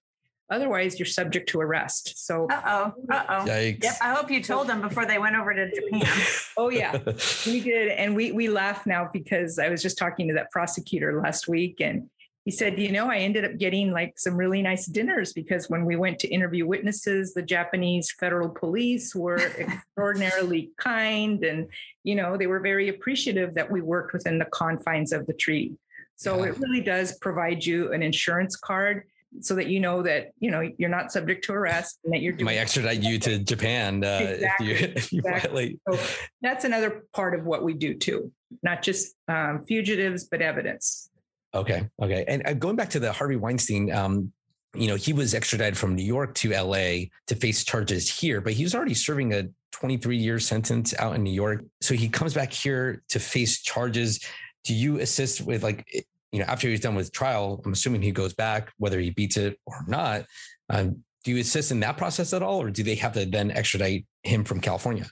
Otherwise, 0.50 1.00
you're 1.00 1.06
subject 1.06 1.48
to 1.50 1.62
arrest. 1.62 2.26
So, 2.26 2.48
uh 2.50 2.62
oh, 2.66 2.94
uh 3.10 3.24
oh. 3.30 3.46
Yikes. 3.46 3.84
Yep. 3.84 3.94
I 4.02 4.14
hope 4.14 4.30
you 4.30 4.44
told 4.44 4.68
them 4.68 4.82
before 4.82 5.06
they 5.06 5.18
went 5.18 5.38
over 5.38 5.54
to 5.54 5.72
Japan. 5.72 6.04
oh 6.58 6.70
yeah, 6.70 6.98
we 7.46 7.62
did, 7.62 7.88
and 7.90 8.14
we 8.14 8.34
we 8.34 8.50
laugh 8.50 8.86
now 8.86 9.10
because 9.14 9.60
I 9.60 9.70
was 9.70 9.82
just 9.82 9.98
talking 9.98 10.28
to 10.28 10.34
that 10.34 10.52
prosecutor 10.52 11.22
last 11.22 11.48
week, 11.48 11.80
and 11.80 12.10
he 12.46 12.52
said, 12.52 12.80
you 12.80 12.92
know, 12.92 13.08
I 13.08 13.18
ended 13.18 13.46
up 13.46 13.58
getting 13.58 13.92
like 13.92 14.18
some 14.18 14.36
really 14.36 14.64
nice 14.64 14.88
dinners 14.88 15.32
because 15.32 15.70
when 15.70 15.86
we 15.86 15.96
went 15.96 16.18
to 16.20 16.28
interview 16.28 16.66
witnesses, 16.66 17.34
the 17.34 17.44
Japanese 17.44 18.12
federal 18.20 18.50
police 18.50 19.14
were 19.14 19.38
extraordinarily 19.60 20.72
kind, 20.78 21.44
and 21.44 21.68
you 22.04 22.16
know, 22.16 22.38
they 22.38 22.48
were 22.48 22.60
very 22.60 22.90
appreciative 22.90 23.54
that 23.54 23.70
we 23.70 23.82
worked 23.82 24.14
within 24.14 24.40
the 24.40 24.46
confines 24.46 25.14
of 25.14 25.28
the 25.28 25.34
treaty. 25.34 25.78
So 26.16 26.44
yeah. 26.44 26.50
it 26.50 26.60
really 26.60 26.82
does 26.82 27.18
provide 27.20 27.64
you 27.66 27.94
an 27.94 28.02
insurance 28.02 28.56
card 28.56 29.04
so 29.40 29.56
that 29.56 29.68
you 29.68 29.80
know 29.80 30.02
that 30.02 30.32
you 30.40 30.52
know 30.52 30.68
you're 30.78 30.90
not 30.90 31.12
subject 31.12 31.46
to 31.46 31.54
arrest 31.54 32.00
and 32.04 32.14
that 32.14 32.22
you're 32.22 32.34
doing 32.34 32.46
might 32.46 32.58
extradite 32.58 33.02
you 33.02 33.18
to 33.18 33.40
Japan 33.44 34.04
uh, 34.04 34.20
exactly. 34.22 34.72
if 34.72 34.82
you 34.82 34.88
if 34.96 35.14
you 35.14 35.20
exactly. 35.20 35.50
violate. 35.50 35.80
So 35.90 36.16
that's 36.42 36.66
another 36.66 37.06
part 37.14 37.34
of 37.34 37.46
what 37.46 37.64
we 37.64 37.74
do 37.74 37.94
too, 37.94 38.32
not 38.64 38.82
just 38.82 39.16
um, 39.28 39.64
fugitives 39.68 40.26
but 40.26 40.42
evidence. 40.42 41.11
Okay, 41.54 41.90
okay, 42.02 42.26
and 42.28 42.46
uh, 42.46 42.54
going 42.54 42.76
back 42.76 42.90
to 42.92 43.00
the 43.00 43.12
Harvey 43.12 43.36
Weinstein. 43.36 43.92
Um, 43.92 44.32
you 44.74 44.88
know, 44.88 44.96
he 44.96 45.12
was 45.12 45.34
extradited 45.34 45.78
from 45.78 45.96
New 45.96 46.06
York 46.06 46.34
to 46.36 46.52
LA 46.52 47.08
to 47.28 47.36
face 47.36 47.66
charges 47.66 48.10
here, 48.10 48.40
but 48.40 48.54
he 48.54 48.64
was 48.64 48.74
already 48.74 48.94
serving 48.94 49.34
a 49.34 49.50
23 49.74 50.16
year 50.16 50.40
sentence 50.40 50.94
out 50.98 51.14
in 51.14 51.24
New 51.24 51.34
York. 51.34 51.66
So 51.82 51.94
he 51.94 52.08
comes 52.08 52.34
back 52.34 52.54
here 52.54 53.04
to 53.10 53.20
face 53.20 53.62
charges. 53.62 54.22
Do 54.64 54.74
you 54.74 55.00
assist 55.00 55.42
with 55.42 55.62
like 55.62 55.86
you 56.32 56.40
know, 56.40 56.46
after 56.46 56.68
he's 56.68 56.80
done 56.80 56.96
with 56.96 57.12
trial, 57.12 57.62
I'm 57.66 57.74
assuming 57.74 58.02
he 58.02 58.12
goes 58.12 58.34
back, 58.34 58.72
whether 58.78 59.00
he 59.00 59.10
beats 59.10 59.38
it 59.38 59.60
or 59.66 59.84
not. 59.88 60.26
Um, 60.70 61.04
do 61.24 61.32
you 61.32 61.40
assist 61.40 61.72
in 61.72 61.82
that 61.82 61.98
process 61.98 62.34
at 62.34 62.42
all, 62.42 62.62
or 62.62 62.72
do 62.72 62.84
they 62.84 62.96
have 62.96 63.14
to 63.14 63.26
then 63.26 63.52
extradite 63.52 64.06
him 64.24 64.44
from 64.44 64.62
California? 64.62 65.06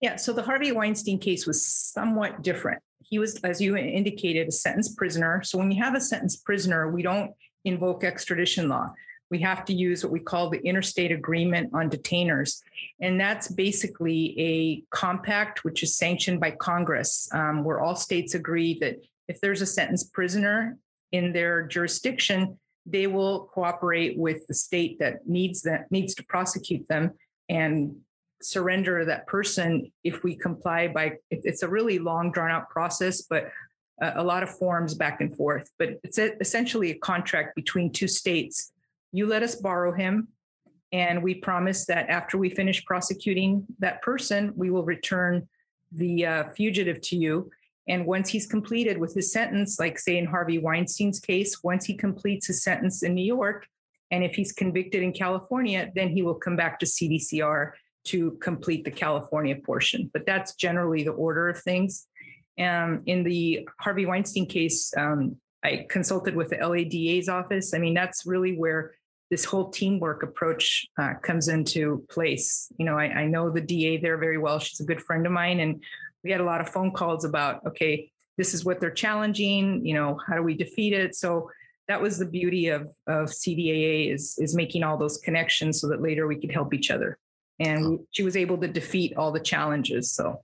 Yeah, 0.00 0.16
so 0.16 0.32
the 0.32 0.42
Harvey 0.42 0.72
Weinstein 0.72 1.18
case 1.18 1.46
was 1.46 1.66
somewhat 1.66 2.42
different. 2.42 2.82
He 3.10 3.18
was, 3.18 3.36
as 3.42 3.60
you 3.60 3.76
indicated, 3.76 4.48
a 4.48 4.52
sentenced 4.52 4.96
prisoner. 4.96 5.42
So 5.42 5.58
when 5.58 5.70
you 5.70 5.82
have 5.82 5.94
a 5.94 6.00
sentenced 6.00 6.44
prisoner, 6.44 6.90
we 6.90 7.02
don't 7.02 7.32
invoke 7.64 8.04
extradition 8.04 8.68
law. 8.68 8.94
We 9.30 9.40
have 9.40 9.64
to 9.66 9.74
use 9.74 10.02
what 10.02 10.12
we 10.12 10.20
call 10.20 10.48
the 10.48 10.60
interstate 10.60 11.12
agreement 11.12 11.70
on 11.74 11.90
detainers. 11.90 12.62
And 13.00 13.20
that's 13.20 13.48
basically 13.48 14.34
a 14.38 14.82
compact 14.90 15.64
which 15.64 15.82
is 15.82 15.96
sanctioned 15.96 16.40
by 16.40 16.52
Congress, 16.52 17.28
um, 17.32 17.64
where 17.64 17.80
all 17.80 17.94
states 17.94 18.34
agree 18.34 18.78
that 18.80 18.96
if 19.28 19.40
there's 19.40 19.62
a 19.62 19.66
sentenced 19.66 20.12
prisoner 20.12 20.78
in 21.12 21.32
their 21.32 21.66
jurisdiction, 21.66 22.58
they 22.86 23.06
will 23.06 23.50
cooperate 23.54 24.18
with 24.18 24.46
the 24.46 24.54
state 24.54 24.98
that 24.98 25.26
needs 25.26 25.62
that 25.62 25.90
needs 25.90 26.14
to 26.14 26.24
prosecute 26.24 26.88
them 26.88 27.12
and 27.48 27.96
surrender 28.42 29.04
that 29.04 29.26
person 29.26 29.90
if 30.04 30.22
we 30.22 30.34
comply 30.34 30.88
by 30.88 31.12
it's 31.30 31.62
a 31.62 31.68
really 31.68 31.98
long 31.98 32.32
drawn 32.32 32.50
out 32.50 32.68
process 32.70 33.22
but 33.22 33.50
a 34.02 34.22
lot 34.22 34.42
of 34.42 34.50
forms 34.50 34.94
back 34.94 35.20
and 35.20 35.36
forth. 35.36 35.70
But 35.78 36.00
it's 36.02 36.18
essentially 36.18 36.90
a 36.90 36.98
contract 36.98 37.54
between 37.54 37.92
two 37.92 38.08
states. 38.08 38.72
You 39.12 39.26
let 39.26 39.42
us 39.42 39.56
borrow 39.56 39.92
him 39.92 40.28
and 40.92 41.22
we 41.22 41.34
promise 41.34 41.86
that 41.86 42.08
after 42.08 42.38
we 42.38 42.50
finish 42.50 42.84
prosecuting 42.84 43.66
that 43.78 44.02
person 44.02 44.52
we 44.56 44.70
will 44.70 44.84
return 44.84 45.48
the 45.92 46.26
uh, 46.26 46.44
fugitive 46.50 47.00
to 47.02 47.16
you. 47.16 47.50
And 47.88 48.06
once 48.06 48.28
he's 48.28 48.46
completed 48.46 48.98
with 48.98 49.14
his 49.14 49.32
sentence, 49.32 49.78
like 49.80 49.98
say 49.98 50.16
in 50.16 50.26
Harvey 50.26 50.58
Weinstein's 50.58 51.18
case, 51.18 51.62
once 51.62 51.84
he 51.84 51.94
completes 51.96 52.46
his 52.46 52.62
sentence 52.62 53.02
in 53.02 53.14
New 53.14 53.24
York, 53.24 53.66
and 54.12 54.22
if 54.22 54.34
he's 54.34 54.52
convicted 54.52 55.02
in 55.02 55.12
California, 55.12 55.90
then 55.94 56.08
he 56.08 56.22
will 56.22 56.34
come 56.34 56.56
back 56.56 56.78
to 56.80 56.86
CDCR 56.86 57.72
to 58.04 58.32
complete 58.42 58.84
the 58.84 58.90
California 58.90 59.56
portion. 59.56 60.10
But 60.12 60.26
that's 60.26 60.54
generally 60.54 61.04
the 61.04 61.12
order 61.12 61.48
of 61.48 61.62
things. 61.62 62.06
Um, 62.58 63.02
in 63.06 63.22
the 63.22 63.68
Harvey 63.78 64.06
Weinstein 64.06 64.46
case, 64.46 64.92
um, 64.96 65.36
I 65.64 65.86
consulted 65.88 66.34
with 66.34 66.50
the 66.50 66.56
LADA's 66.56 67.28
office. 67.28 67.74
I 67.74 67.78
mean, 67.78 67.94
that's 67.94 68.26
really 68.26 68.56
where 68.56 68.94
this 69.30 69.44
whole 69.44 69.70
teamwork 69.70 70.22
approach 70.22 70.86
uh, 70.98 71.14
comes 71.22 71.48
into 71.48 72.04
place. 72.10 72.72
You 72.78 72.84
know, 72.84 72.98
I, 72.98 73.04
I 73.04 73.26
know 73.26 73.50
the 73.50 73.60
DA 73.60 73.98
there 73.98 74.18
very 74.18 74.38
well. 74.38 74.58
She's 74.58 74.80
a 74.80 74.84
good 74.84 75.00
friend 75.00 75.24
of 75.26 75.32
mine, 75.32 75.60
and 75.60 75.82
we 76.24 76.30
had 76.30 76.40
a 76.40 76.44
lot 76.44 76.60
of 76.60 76.68
phone 76.68 76.90
calls 76.90 77.24
about, 77.24 77.64
okay, 77.66 78.10
this 78.36 78.54
is 78.54 78.64
what 78.64 78.80
they're 78.80 78.90
challenging, 78.90 79.84
you 79.84 79.94
know, 79.94 80.18
how 80.26 80.34
do 80.34 80.42
we 80.42 80.56
defeat 80.56 80.92
it? 80.92 81.14
So 81.14 81.50
that 81.88 82.00
was 82.00 82.18
the 82.18 82.26
beauty 82.26 82.68
of, 82.68 82.82
of 83.06 83.28
CDAA 83.28 84.12
is, 84.12 84.36
is 84.38 84.54
making 84.54 84.82
all 84.82 84.96
those 84.96 85.18
connections 85.18 85.80
so 85.80 85.88
that 85.88 86.00
later 86.00 86.26
we 86.26 86.40
could 86.40 86.52
help 86.52 86.72
each 86.72 86.90
other. 86.90 87.18
And 87.60 88.00
she 88.10 88.22
was 88.22 88.36
able 88.36 88.58
to 88.58 88.68
defeat 88.68 89.16
all 89.16 89.30
the 89.30 89.40
challenges. 89.40 90.10
So 90.12 90.42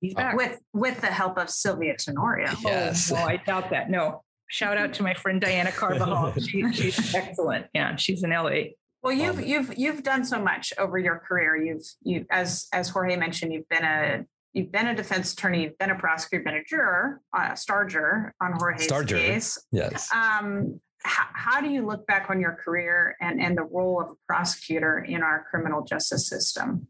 he's 0.00 0.14
back. 0.14 0.36
With, 0.36 0.60
with 0.72 1.00
the 1.00 1.08
help 1.08 1.38
of 1.38 1.50
Sylvia 1.50 1.96
Tenorio. 1.96 2.52
Yes. 2.62 3.10
Oh, 3.10 3.16
no, 3.16 3.22
I 3.22 3.38
doubt 3.38 3.70
that. 3.70 3.90
No. 3.90 4.22
Shout 4.48 4.76
out 4.76 4.92
to 4.94 5.02
my 5.02 5.14
friend 5.14 5.40
Diana 5.40 5.72
Carvajal. 5.72 6.34
she, 6.40 6.70
she's 6.72 7.14
excellent. 7.14 7.66
Yeah, 7.74 7.96
she's 7.96 8.22
in 8.22 8.30
LA. 8.30 8.74
Well, 9.02 9.12
you've 9.12 9.44
you've 9.44 9.76
you've 9.76 10.02
done 10.02 10.24
so 10.24 10.40
much 10.40 10.72
over 10.78 10.96
your 10.98 11.18
career. 11.18 11.56
You've 11.56 11.84
you 12.02 12.24
as 12.30 12.68
as 12.72 12.88
Jorge 12.88 13.16
mentioned, 13.16 13.52
you've 13.52 13.68
been 13.68 13.84
a 13.84 14.24
you've 14.54 14.72
been 14.72 14.86
a 14.86 14.94
defense 14.94 15.34
attorney, 15.34 15.64
you've 15.64 15.76
been 15.76 15.90
a 15.90 15.94
prosecutor, 15.94 16.38
you've 16.38 16.44
been 16.44 16.54
a 16.54 16.64
juror, 16.64 17.20
uh, 17.36 17.50
a 17.52 17.56
star 17.56 17.84
juror 17.84 18.34
on 18.40 18.52
Jorge's 18.52 18.84
star 18.84 19.04
juror. 19.04 19.20
case. 19.20 19.58
Yes. 19.72 20.08
Um, 20.14 20.80
how, 21.04 21.26
how 21.34 21.60
do 21.60 21.68
you 21.68 21.86
look 21.86 22.06
back 22.06 22.30
on 22.30 22.40
your 22.40 22.52
career 22.52 23.16
and, 23.20 23.40
and 23.40 23.56
the 23.56 23.62
role 23.62 24.00
of 24.00 24.08
a 24.10 24.14
prosecutor 24.26 24.98
in 24.98 25.22
our 25.22 25.46
criminal 25.50 25.84
justice 25.84 26.26
system? 26.28 26.88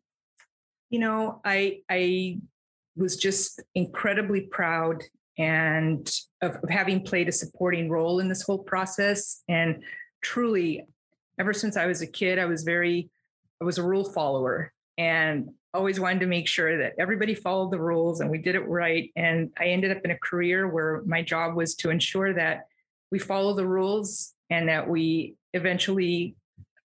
You 0.90 1.00
know, 1.00 1.40
I 1.44 1.80
I 1.90 2.38
was 2.96 3.16
just 3.16 3.60
incredibly 3.74 4.42
proud 4.42 5.02
and 5.36 6.08
of, 6.40 6.56
of 6.62 6.70
having 6.70 7.02
played 7.02 7.28
a 7.28 7.32
supporting 7.32 7.88
role 7.90 8.20
in 8.20 8.28
this 8.28 8.42
whole 8.42 8.60
process. 8.60 9.42
And 9.48 9.82
truly, 10.22 10.86
ever 11.40 11.52
since 11.52 11.76
I 11.76 11.86
was 11.86 12.00
a 12.00 12.06
kid, 12.06 12.38
I 12.38 12.44
was 12.44 12.62
very 12.62 13.10
I 13.60 13.64
was 13.64 13.78
a 13.78 13.82
rule 13.82 14.04
follower. 14.04 14.72
And 14.96 15.50
always 15.74 15.98
wanted 15.98 16.20
to 16.20 16.26
make 16.26 16.46
sure 16.46 16.78
that 16.78 16.92
everybody 17.00 17.34
followed 17.34 17.72
the 17.72 17.80
rules 17.80 18.20
and 18.20 18.30
we 18.30 18.38
did 18.38 18.54
it 18.54 18.68
right. 18.68 19.10
And 19.16 19.50
I 19.58 19.66
ended 19.66 19.90
up 19.90 20.04
in 20.04 20.12
a 20.12 20.18
career 20.18 20.68
where 20.68 21.02
my 21.04 21.20
job 21.20 21.56
was 21.56 21.74
to 21.76 21.90
ensure 21.90 22.32
that 22.34 22.68
we 23.14 23.20
follow 23.20 23.54
the 23.54 23.64
rules 23.64 24.34
and 24.50 24.68
that 24.68 24.88
we 24.88 25.36
eventually 25.52 26.34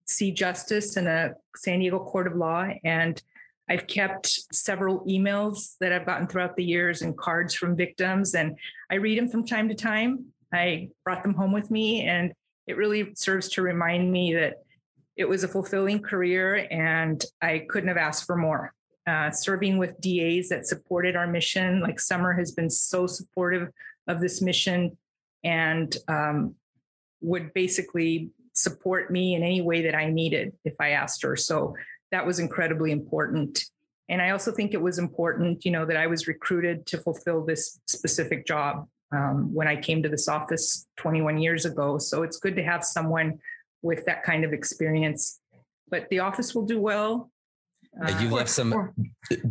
see 0.06 0.32
justice 0.32 0.96
in 0.96 1.08
a 1.08 1.32
San 1.56 1.80
Diego 1.80 1.98
court 1.98 2.28
of 2.28 2.36
law. 2.36 2.68
And 2.84 3.20
I've 3.68 3.88
kept 3.88 4.28
several 4.54 5.04
emails 5.08 5.74
that 5.80 5.92
I've 5.92 6.06
gotten 6.06 6.28
throughout 6.28 6.56
the 6.56 6.64
years 6.64 7.02
and 7.02 7.18
cards 7.18 7.56
from 7.56 7.76
victims, 7.76 8.36
and 8.36 8.60
I 8.92 8.96
read 8.96 9.18
them 9.18 9.28
from 9.28 9.44
time 9.44 9.70
to 9.70 9.74
time. 9.74 10.26
I 10.54 10.90
brought 11.04 11.24
them 11.24 11.34
home 11.34 11.52
with 11.52 11.72
me, 11.72 12.06
and 12.06 12.32
it 12.68 12.78
really 12.78 13.12
serves 13.16 13.50
to 13.50 13.64
remind 13.64 14.12
me 14.12 14.36
that 14.36 14.58
it 15.18 15.28
was 15.28 15.44
a 15.44 15.48
fulfilling 15.48 16.00
career 16.00 16.68
and 16.70 17.26
I 17.42 17.66
couldn't 17.68 17.90
have 17.90 17.98
asked 17.98 18.26
for 18.26 18.38
more 18.38 18.72
uh, 19.08 19.32
serving 19.32 19.80
with 19.80 20.00
DAs 20.00 20.50
that 20.50 20.68
supported 20.68 21.16
our 21.16 21.26
mission. 21.26 21.82
Like 21.82 22.00
Summer 22.00 22.34
has 22.34 22.52
been 22.52 22.70
so 22.70 23.08
supportive 23.08 23.70
of 24.08 24.22
this 24.22 24.44
mission 24.44 24.96
and 25.44 25.96
um, 26.08 26.56
would 27.22 27.54
basically 27.54 28.32
support 28.54 29.12
me 29.12 29.36
in 29.36 29.44
any 29.44 29.62
way 29.62 29.84
that 29.84 29.96
I 29.96 30.10
needed 30.10 30.54
if 30.66 30.76
I 30.80 30.90
asked 30.92 31.24
her. 31.24 31.36
So 31.36 31.76
that 32.12 32.26
was 32.26 32.40
incredibly 32.40 32.92
important. 32.92 33.64
And 34.10 34.22
I 34.22 34.32
also 34.32 34.52
think 34.52 34.74
it 34.74 34.82
was 34.82 34.98
important, 34.98 35.64
you 35.66 35.72
know, 35.72 35.86
that 35.86 35.96
I 35.96 36.08
was 36.08 36.28
recruited 36.28 36.86
to 36.88 36.98
fulfill 36.98 37.46
this 37.46 37.80
specific 37.88 38.46
job. 38.46 38.88
um, 39.12 39.54
when 39.54 39.68
I 39.68 39.76
came 39.76 40.04
to 40.04 40.10
this 40.10 40.28
office 40.28 40.88
21 40.98 41.40
years 41.40 41.66
ago. 41.66 41.98
So 41.98 42.24
it's 42.24 42.38
good 42.38 42.56
to 42.58 42.64
have 42.64 42.84
someone 42.84 43.40
with 43.82 44.06
that 44.06 44.24
kind 44.24 44.44
of 44.44 44.54
experience. 44.54 45.40
But 45.90 46.08
the 46.10 46.20
office 46.20 46.54
will 46.54 46.66
do 46.66 46.80
well. 46.80 47.32
Uh, 48.02 48.18
you 48.20 48.30
left 48.30 48.50
some 48.50 48.94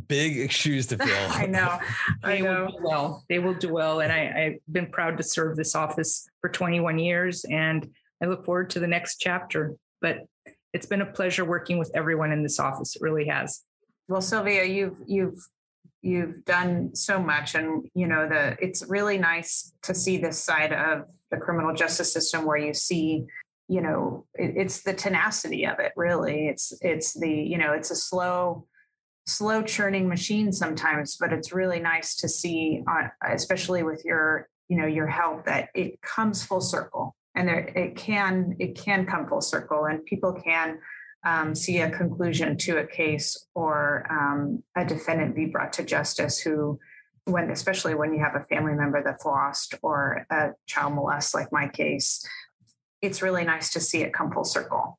big 0.07 0.51
shoes 0.51 0.87
to 0.87 0.97
fill. 0.97 1.09
I 1.31 1.47
know. 1.47 1.79
I 2.23 2.41
know. 2.41 2.71
Will 2.73 2.89
well, 2.89 3.25
they 3.29 3.39
will 3.39 3.55
do 3.55 3.73
well. 3.73 4.01
And 4.01 4.13
I, 4.13 4.45
I've 4.45 4.73
been 4.73 4.87
proud 4.87 5.17
to 5.19 5.23
serve 5.23 5.57
this 5.57 5.75
office 5.75 6.29
for 6.41 6.49
21 6.49 6.99
years. 6.99 7.45
And 7.45 7.91
I 8.23 8.27
look 8.27 8.45
forward 8.45 8.71
to 8.71 8.81
the 8.81 8.87
next 8.87 9.17
chapter. 9.17 9.75
But 10.01 10.27
it's 10.73 10.87
been 10.87 11.03
a 11.03 11.07
pleasure 11.07 11.45
working 11.45 11.79
with 11.79 11.91
everyone 11.95 12.33
in 12.33 12.43
this 12.43 12.59
office. 12.59 12.97
It 12.97 13.03
really 13.03 13.27
has. 13.27 13.63
Well, 14.09 14.21
Sylvia, 14.21 14.65
you've 14.65 14.99
you've 15.07 15.47
you've 16.01 16.45
done 16.45 16.95
so 16.95 17.21
much 17.21 17.55
and 17.55 17.89
you 17.93 18.07
know 18.07 18.29
the 18.29 18.57
it's 18.61 18.85
really 18.89 19.19
nice 19.19 19.73
to 19.83 19.93
see 19.95 20.17
this 20.17 20.43
side 20.43 20.73
of 20.73 21.07
the 21.31 21.37
criminal 21.37 21.75
justice 21.75 22.13
system 22.13 22.47
where 22.47 22.57
you 22.57 22.73
see 22.73 23.25
you 23.69 23.81
know 23.81 24.27
it, 24.35 24.55
it's 24.57 24.83
the 24.83 24.95
tenacity 24.95 25.67
of 25.67 25.79
it 25.79 25.93
really. 25.97 26.49
It's 26.49 26.73
it's 26.81 27.15
the 27.15 27.31
you 27.31 27.59
know 27.59 27.73
it's 27.73 27.91
a 27.91 27.97
slow 27.97 28.67
slow 29.29 29.63
churning 29.63 30.09
machine 30.09 30.51
sometimes 30.51 31.17
but 31.21 31.35
it's 31.35 31.53
really 31.53 31.79
nice 31.79 32.17
to 32.17 32.27
see 32.27 32.83
uh, 32.91 33.09
especially 33.31 33.83
with 33.83 34.03
your 34.03 34.49
you 34.69 34.77
know 34.79 34.87
your 34.87 35.07
help 35.07 35.45
that 35.45 35.69
it 35.75 36.01
comes 36.01 36.43
full 36.43 36.63
circle 36.63 37.15
and 37.35 37.47
there, 37.47 37.59
it 37.59 37.95
can 37.95 38.57
it 38.59 38.75
can 38.75 39.05
come 39.05 39.29
full 39.29 39.43
circle 39.43 39.85
and 39.85 40.05
people 40.07 40.33
can 40.33 40.79
um, 41.27 41.55
see 41.55 41.79
a 41.79 41.91
conclusion 41.91 42.57
to 42.57 42.79
a 42.79 42.87
case 42.87 43.47
or 43.55 44.07
um, 44.11 44.63
a 44.77 44.85
defendant 44.85 45.35
be 45.35 45.47
brought 45.47 45.75
to 45.75 45.85
justice 45.85 46.39
who 46.39 46.79
when 47.25 47.51
especially 47.51 47.95
when 47.95 48.15
you 48.15 48.21
have 48.21 48.35
a 48.35 48.45
family 48.45 48.73
member 48.73 49.03
that's 49.05 49.27
lost 49.27 49.75
or 49.83 50.27
a 50.31 50.51
child 50.67 50.95
molest 50.95 51.35
like 51.35 51.53
my 51.53 51.69
case 51.69 52.27
it's 53.03 53.23
really 53.23 53.45
nice 53.45 53.73
to 53.73 53.81
see 53.81 54.03
it 54.03 54.13
come 54.13 54.31
full 54.31 54.45
circle 54.45 54.99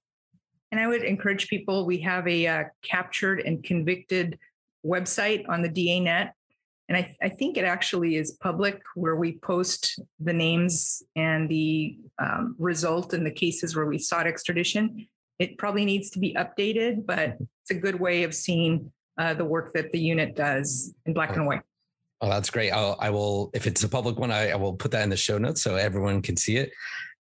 and 0.72 0.80
i 0.80 0.88
would 0.88 1.04
encourage 1.04 1.48
people 1.48 1.86
we 1.86 2.00
have 2.00 2.28
a 2.28 2.48
uh, 2.48 2.64
captured 2.84 3.40
and 3.42 3.64
convicted 3.64 4.38
website 4.86 5.48
on 5.50 5.62
the 5.62 5.70
da 5.70 6.00
net 6.00 6.34
and 6.88 6.98
I, 6.98 7.16
I, 7.22 7.30
think 7.30 7.56
it 7.56 7.66
actually 7.66 8.16
is 8.16 8.32
public 8.32 8.82
where 8.96 9.16
we 9.16 9.34
post 9.34 10.00
the 10.20 10.34
names 10.34 11.04
and 11.16 11.48
the 11.48 12.00
um, 12.18 12.56
result 12.58 13.14
in 13.14 13.24
the 13.24 13.30
cases 13.30 13.76
where 13.76 13.86
we 13.86 14.00
sought 14.00 14.26
extradition 14.26 15.08
it 15.40 15.58
probably 15.58 15.86
needs 15.86 16.10
to 16.12 16.20
be 16.20 16.34
updated, 16.34 17.06
but 17.06 17.38
it's 17.62 17.72
a 17.72 17.74
good 17.74 18.00
way 18.00 18.24
of 18.24 18.36
seeing 18.36 18.92
uh, 19.18 19.34
the 19.34 19.46
work 19.46 19.74
that 19.74 19.92
the 19.92 20.00
unit 20.00 20.36
does 20.36 20.94
in 21.06 21.14
black 21.14 21.36
and 21.36 21.48
white. 21.48 21.62
Oh, 22.22 22.30
that's 22.30 22.50
great. 22.50 22.72
I'll, 22.72 22.98
I 23.00 23.10
will, 23.10 23.50
if 23.54 23.66
it's 23.66 23.84
a 23.84 23.90
public 23.90 24.20
one, 24.20 24.32
I, 24.32 24.52
I 24.52 24.56
will 24.56 24.74
put 24.74 24.92
that 24.92 25.04
in 25.04 25.10
the 25.10 25.18
show 25.18 25.38
notes 25.38 25.62
so 25.62 25.78
everyone 25.78 26.22
can 26.22 26.36
see 26.36 26.58
it. 26.58 26.72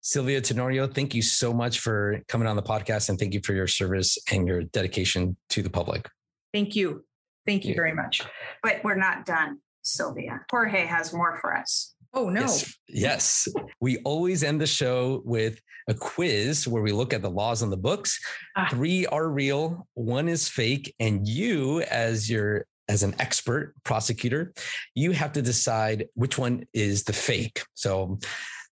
Sylvia 0.02 0.42
Tenorio, 0.42 0.88
thank 0.88 1.14
you 1.14 1.22
so 1.22 1.54
much 1.54 1.80
for 1.80 2.22
coming 2.28 2.48
on 2.48 2.56
the 2.56 2.64
podcast 2.64 3.10
and 3.10 3.20
thank 3.20 3.34
you 3.34 3.42
for 3.44 3.54
your 3.54 3.68
service 3.68 4.18
and 4.32 4.48
your 4.48 4.64
dedication 4.64 5.36
to 5.50 5.62
the 5.62 5.70
public. 5.70 6.10
Thank 6.54 6.76
you. 6.76 7.04
Thank 7.46 7.66
you 7.66 7.76
very 7.76 7.94
much. 7.94 8.22
But 8.62 8.84
we're 8.84 8.96
not 8.96 9.26
done, 9.26 9.60
Sylvia. 9.82 10.42
Jorge 10.50 10.86
has 10.86 11.14
more 11.14 11.38
for 11.42 11.56
us. 11.56 11.94
Oh, 12.14 12.30
no. 12.30 12.42
Yes. 12.42 12.78
yes. 12.88 13.48
We 13.80 13.98
always 14.00 14.44
end 14.44 14.62
the 14.62 14.68
show 14.68 15.22
with 15.26 15.60
a 15.88 15.94
quiz 15.94 16.68
where 16.68 16.84
we 16.84 16.92
look 16.92 17.14
at 17.14 17.22
the 17.22 17.30
laws 17.30 17.64
on 17.64 17.70
the 17.70 17.78
books. 17.78 18.20
Ah. 18.56 18.68
Three 18.70 19.06
are 19.06 19.30
real, 19.30 19.88
one 19.94 20.28
is 20.28 20.50
fake, 20.50 20.94
and 21.00 21.28
you, 21.28 21.82
as 21.82 22.30
your 22.30 22.66
as 22.90 23.04
an 23.04 23.16
expert 23.20 23.74
prosecutor, 23.84 24.54
you 24.96 25.12
have 25.12 25.34
to 25.34 25.42
decide 25.42 26.08
which 26.14 26.38
one 26.38 26.66
is 26.74 27.04
the 27.04 27.14
fake. 27.14 27.64
So, 27.74 27.98
All 27.98 28.20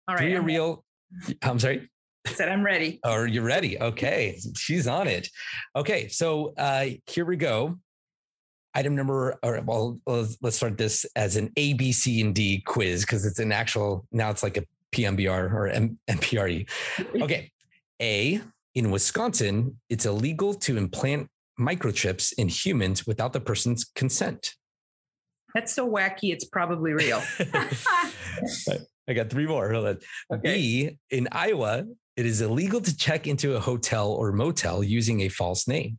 right, 0.09 0.19
three 0.19 0.35
are 0.35 0.41
I'm 0.41 0.45
real. 0.45 0.85
I'm 1.43 1.59
sorry. 1.59 1.89
I 2.27 2.31
said 2.31 2.49
I'm 2.49 2.65
ready. 2.65 3.01
Are 3.05 3.27
you 3.27 3.43
ready? 3.43 3.81
Okay, 3.81 4.39
she's 4.57 4.87
on 4.87 5.09
it. 5.09 5.29
Okay, 5.75 6.09
so 6.09 6.55
uh, 6.57 6.87
here 7.07 7.25
we 7.25 7.37
go 7.37 7.79
item 8.75 8.95
number 8.95 9.39
or 9.43 9.61
well 9.65 9.99
let's 10.07 10.57
start 10.57 10.79
this 10.79 11.05
as 11.17 11.37
an 11.37 11.51
a 11.57 11.75
b 11.75 11.93
c 11.93 12.21
and 12.21 12.35
d 12.35 12.63
quiz 12.67 13.03
because 13.03 13.27
it's 13.27 13.39
an 13.39 13.53
actual 13.53 14.07
now 14.13 14.31
it's 14.31 14.43
like 14.43 14.57
a 14.57 14.65
pmbr 14.93 15.53
or 15.53 15.69
M- 15.69 15.99
mpre 16.09 16.69
okay 17.23 17.51
a 18.01 18.41
in 18.75 18.91
wisconsin 18.91 19.79
it's 19.89 20.07
illegal 20.07 20.55
to 20.55 20.77
implant 20.77 21.29
microchips 21.61 22.33
in 22.39 22.49
humans 22.49 23.07
without 23.07 23.33
the 23.33 23.41
person's 23.41 23.85
consent 23.85 24.55
that's 25.55 25.75
so 25.75 25.89
wacky 25.89 26.33
it's 26.33 26.45
probably 26.45 26.93
real 26.93 27.23
i 29.09 29.13
got 29.13 29.31
three 29.31 29.47
more 29.47 29.75
okay. 29.75 29.99
b 30.43 30.99
in 31.11 31.29
iowa 31.33 31.85
it 32.17 32.27
is 32.27 32.41
illegal 32.41 32.81
to 32.81 32.97
check 32.97 33.27
into 33.27 33.57
a 33.57 33.61
hotel 33.61 34.11
or 34.11 34.33
motel 34.33 34.83
using 34.85 35.23
a 35.23 35.29
false 35.29 35.67
name 35.67 35.99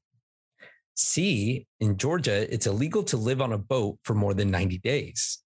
C, 0.95 1.65
in 1.79 1.97
Georgia, 1.97 2.51
it's 2.53 2.67
illegal 2.67 3.03
to 3.05 3.17
live 3.17 3.41
on 3.41 3.53
a 3.53 3.57
boat 3.57 3.97
for 4.03 4.13
more 4.13 4.33
than 4.33 4.51
90 4.51 4.77
days. 4.79 5.39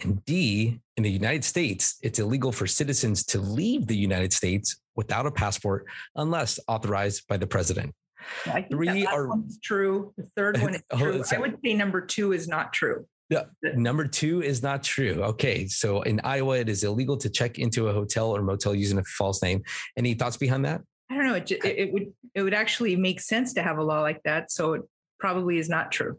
And 0.00 0.24
D, 0.24 0.80
in 0.96 1.02
the 1.02 1.10
United 1.10 1.44
States, 1.44 1.96
it's 2.02 2.18
illegal 2.18 2.52
for 2.52 2.66
citizens 2.66 3.24
to 3.26 3.40
leave 3.40 3.86
the 3.86 3.96
United 3.96 4.32
States 4.32 4.80
without 4.96 5.26
a 5.26 5.30
passport 5.30 5.86
unless 6.16 6.58
authorized 6.68 7.26
by 7.28 7.36
the 7.36 7.46
president. 7.46 7.94
I 8.46 8.62
Three 8.62 9.06
are 9.06 9.28
true. 9.62 10.12
The 10.16 10.24
third 10.36 10.58
one 10.62 10.74
is 10.74 10.82
true. 10.96 11.22
I 11.32 11.38
would 11.38 11.58
say 11.64 11.74
number 11.74 12.00
two 12.00 12.32
is 12.32 12.46
not 12.48 12.72
true. 12.72 13.06
Yeah, 13.30 13.44
number 13.74 14.06
two 14.06 14.42
is 14.42 14.62
not 14.62 14.82
true. 14.82 15.22
Okay, 15.22 15.66
so 15.66 16.02
in 16.02 16.20
Iowa, 16.22 16.58
it 16.58 16.68
is 16.68 16.84
illegal 16.84 17.16
to 17.16 17.30
check 17.30 17.58
into 17.58 17.88
a 17.88 17.92
hotel 17.92 18.30
or 18.30 18.42
motel 18.42 18.74
using 18.74 18.98
a 18.98 19.04
false 19.04 19.42
name. 19.42 19.62
Any 19.96 20.14
thoughts 20.14 20.36
behind 20.36 20.64
that? 20.66 20.82
I 21.10 21.16
don't 21.16 21.26
know. 21.26 21.34
It, 21.34 21.50
it, 21.50 21.92
would 21.92 22.12
it 22.34 22.42
would 22.42 22.54
actually 22.54 22.96
make 22.96 23.20
sense 23.20 23.54
to 23.54 23.62
have 23.62 23.78
a 23.78 23.82
law 23.82 24.00
like 24.00 24.22
that. 24.24 24.50
So 24.50 24.74
it 24.74 24.82
probably 25.18 25.58
is 25.58 25.68
not 25.68 25.92
true. 25.92 26.18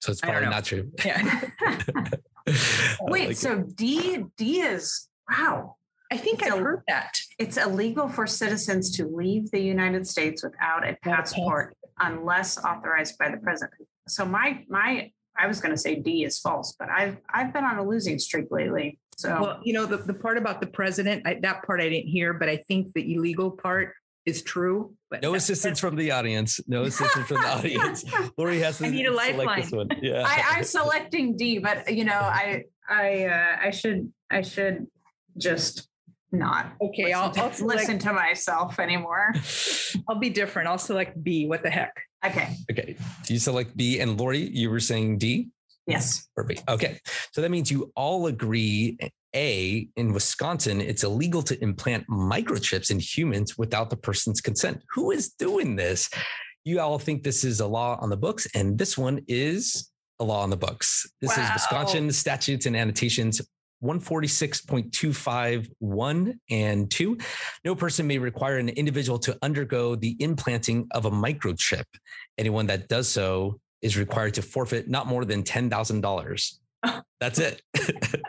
So 0.00 0.12
it's 0.12 0.20
probably 0.20 0.48
not 0.48 0.64
true. 0.64 0.90
Yeah. 1.04 1.40
Wait, 3.02 3.28
like 3.28 3.36
so 3.36 3.62
D 3.62 4.24
D 4.36 4.60
is 4.60 5.08
wow. 5.30 5.76
I 6.12 6.16
think 6.16 6.42
it's 6.42 6.50
I've 6.50 6.60
heard 6.60 6.82
that. 6.88 7.18
It's 7.38 7.56
illegal 7.56 8.08
for 8.08 8.26
citizens 8.26 8.94
to 8.96 9.06
leave 9.06 9.50
the 9.50 9.60
United 9.60 10.06
States 10.06 10.44
without 10.44 10.86
a 10.86 10.96
passport 11.02 11.74
unless 11.98 12.62
authorized 12.62 13.18
by 13.18 13.30
the 13.30 13.38
president. 13.38 13.88
So 14.06 14.26
my 14.26 14.64
my 14.68 15.10
I 15.36 15.46
was 15.46 15.60
going 15.60 15.72
to 15.72 15.78
say 15.78 15.96
D 15.96 16.24
is 16.24 16.38
false, 16.38 16.74
but 16.78 16.88
I've 16.88 17.18
I've 17.28 17.52
been 17.52 17.64
on 17.64 17.78
a 17.78 17.84
losing 17.84 18.18
streak 18.18 18.46
lately. 18.50 18.98
So 19.16 19.40
well, 19.40 19.60
you 19.62 19.72
know 19.72 19.86
the, 19.86 19.98
the 19.98 20.14
part 20.14 20.38
about 20.38 20.60
the 20.60 20.66
president, 20.66 21.26
I, 21.26 21.38
that 21.42 21.64
part 21.64 21.80
I 21.80 21.88
didn't 21.88 22.08
hear, 22.08 22.32
but 22.34 22.48
I 22.48 22.56
think 22.56 22.92
the 22.92 23.14
illegal 23.14 23.50
part 23.50 23.94
is 24.26 24.42
true. 24.42 24.94
But 25.10 25.22
no 25.22 25.34
assistance 25.34 25.78
from 25.78 25.96
the 25.96 26.10
audience. 26.10 26.60
No 26.66 26.82
assistance 26.82 27.26
from 27.26 27.42
the 27.42 27.48
audience. 27.48 28.04
Lori 28.38 28.60
has 28.60 28.78
to 28.78 28.86
I 28.86 28.90
need 28.90 29.06
a 29.06 29.12
lifeline. 29.12 29.88
Yeah. 30.00 30.24
I, 30.26 30.58
am 30.58 30.64
selecting 30.64 31.36
D, 31.36 31.58
but 31.58 31.92
you 31.92 32.04
know, 32.04 32.12
I 32.12 32.64
I 32.88 33.26
uh, 33.26 33.56
I 33.62 33.70
should 33.70 34.12
I 34.30 34.42
should 34.42 34.86
just 35.36 35.88
not 36.34 36.72
okay. 36.80 37.12
I'll, 37.12 37.30
to, 37.30 37.42
I'll 37.42 37.52
select, 37.52 37.80
listen 37.80 37.98
to 38.00 38.12
myself 38.12 38.78
anymore. 38.78 39.34
I'll 40.08 40.18
be 40.18 40.30
different. 40.30 40.68
I'll 40.68 40.78
select 40.78 41.22
B. 41.22 41.46
What 41.46 41.62
the 41.62 41.70
heck? 41.70 41.94
Okay. 42.24 42.56
Okay. 42.70 42.96
You 43.28 43.38
select 43.38 43.76
B, 43.76 44.00
and 44.00 44.18
Lori, 44.18 44.38
you 44.38 44.70
were 44.70 44.80
saying 44.80 45.18
D. 45.18 45.48
Yes. 45.86 46.28
Perfect. 46.34 46.62
Okay. 46.68 46.98
So 47.32 47.42
that 47.42 47.50
means 47.50 47.70
you 47.70 47.92
all 47.94 48.26
agree 48.26 48.98
a, 49.34 49.88
in 49.96 50.12
Wisconsin, 50.12 50.80
it's 50.80 51.02
illegal 51.02 51.42
to 51.42 51.60
implant 51.62 52.06
microchips 52.08 52.90
in 52.90 53.00
humans 53.00 53.58
without 53.58 53.90
the 53.90 53.96
person's 53.96 54.40
consent. 54.40 54.82
Who 54.94 55.10
is 55.10 55.30
doing 55.30 55.76
this? 55.76 56.08
You 56.64 56.80
all 56.80 56.98
think 56.98 57.22
this 57.22 57.44
is 57.44 57.60
a 57.60 57.66
law 57.66 57.98
on 58.00 58.10
the 58.10 58.16
books, 58.16 58.46
and 58.54 58.78
this 58.78 58.96
one 58.96 59.20
is 59.28 59.90
a 60.20 60.24
law 60.24 60.42
on 60.42 60.50
the 60.50 60.56
books. 60.56 61.06
This 61.20 61.36
wow. 61.36 61.44
is 61.44 61.50
Wisconsin 61.52 62.10
statutes 62.12 62.66
and 62.66 62.76
annotations 62.76 63.40
146.251 63.82 66.38
and 66.50 66.90
2. 66.90 67.18
No 67.64 67.74
person 67.74 68.06
may 68.06 68.18
require 68.18 68.58
an 68.58 68.68
individual 68.70 69.18
to 69.20 69.38
undergo 69.42 69.94
the 69.94 70.16
implanting 70.20 70.86
of 70.92 71.04
a 71.04 71.10
microchip. 71.10 71.84
Anyone 72.38 72.66
that 72.66 72.88
does 72.88 73.08
so 73.08 73.60
is 73.82 73.98
required 73.98 74.34
to 74.34 74.42
forfeit 74.42 74.88
not 74.88 75.06
more 75.06 75.24
than 75.24 75.42
$10,000. 75.42 76.52
That's 77.20 77.38
it. 77.38 77.62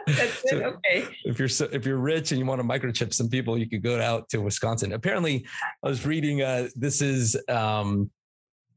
That's 0.08 0.42
so 0.50 0.58
it. 0.58 0.64
Okay. 0.64 1.06
If 1.24 1.40
you're 1.40 1.50
so, 1.50 1.68
if 1.72 1.86
you're 1.86 1.98
rich 1.98 2.32
and 2.32 2.40
you 2.40 2.46
want 2.46 2.62
to 2.62 2.68
microchip 2.68 3.14
some 3.14 3.30
people, 3.30 3.58
you 3.58 3.68
could 3.68 3.84
go 3.84 4.00
out 4.00 4.30
to 4.30 4.38
Wisconsin. 4.38 4.94
Apparently, 4.94 5.46
I 5.84 5.90
was 5.90 6.06
reading. 6.06 6.42
Uh, 6.42 6.70
this 6.76 7.02
is 7.02 7.38
um, 7.50 8.10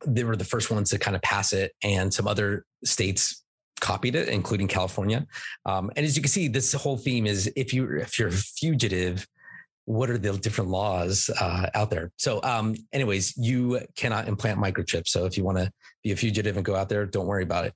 they 0.07 0.25
were 0.25 0.37
the 0.37 0.45
first 0.45 0.71
ones 0.71 0.91
to 0.91 0.99
kind 0.99 1.15
of 1.15 1.23
pass 1.23 1.53
it, 1.53 1.73
and 1.83 2.13
some 2.13 2.27
other 2.27 2.65
states 2.85 3.45
copied 3.79 4.15
it, 4.15 4.29
including 4.29 4.69
California. 4.69 5.27
Um, 5.67 5.91
and 5.97 6.05
as 6.05 6.17
you 6.17 6.23
can 6.23 6.31
see, 6.31 6.49
this 6.49 6.73
whole 6.73 6.97
theme 6.97 7.27
is 7.27 7.51
if 7.57 7.73
you 7.73 7.99
if 7.99 8.19
you're 8.19 8.29
a 8.29 8.33
fugitive, 8.33 9.27
what 9.89 10.11
are 10.11 10.19
the 10.19 10.37
different 10.37 10.69
laws 10.69 11.31
uh, 11.41 11.71
out 11.75 11.89
there. 11.89 12.13
So, 12.19 12.43
um, 12.43 12.75
anyways, 12.93 13.35
you 13.39 13.81
cannot 13.97 14.29
implant 14.29 14.61
microchips. 14.61 15.09
So, 15.09 15.25
if 15.25 15.39
you 15.39 15.45
want 15.45 15.57
to 15.57 15.73
be 16.05 16.13
a 16.13 16.17
fugitive 16.17 16.57
and 16.57 16.65
go 16.65 16.77
out 16.77 16.91
there, 16.91 17.07
don't 17.07 17.27
worry 17.27 17.43
about 17.43 17.65
it. 17.65 17.75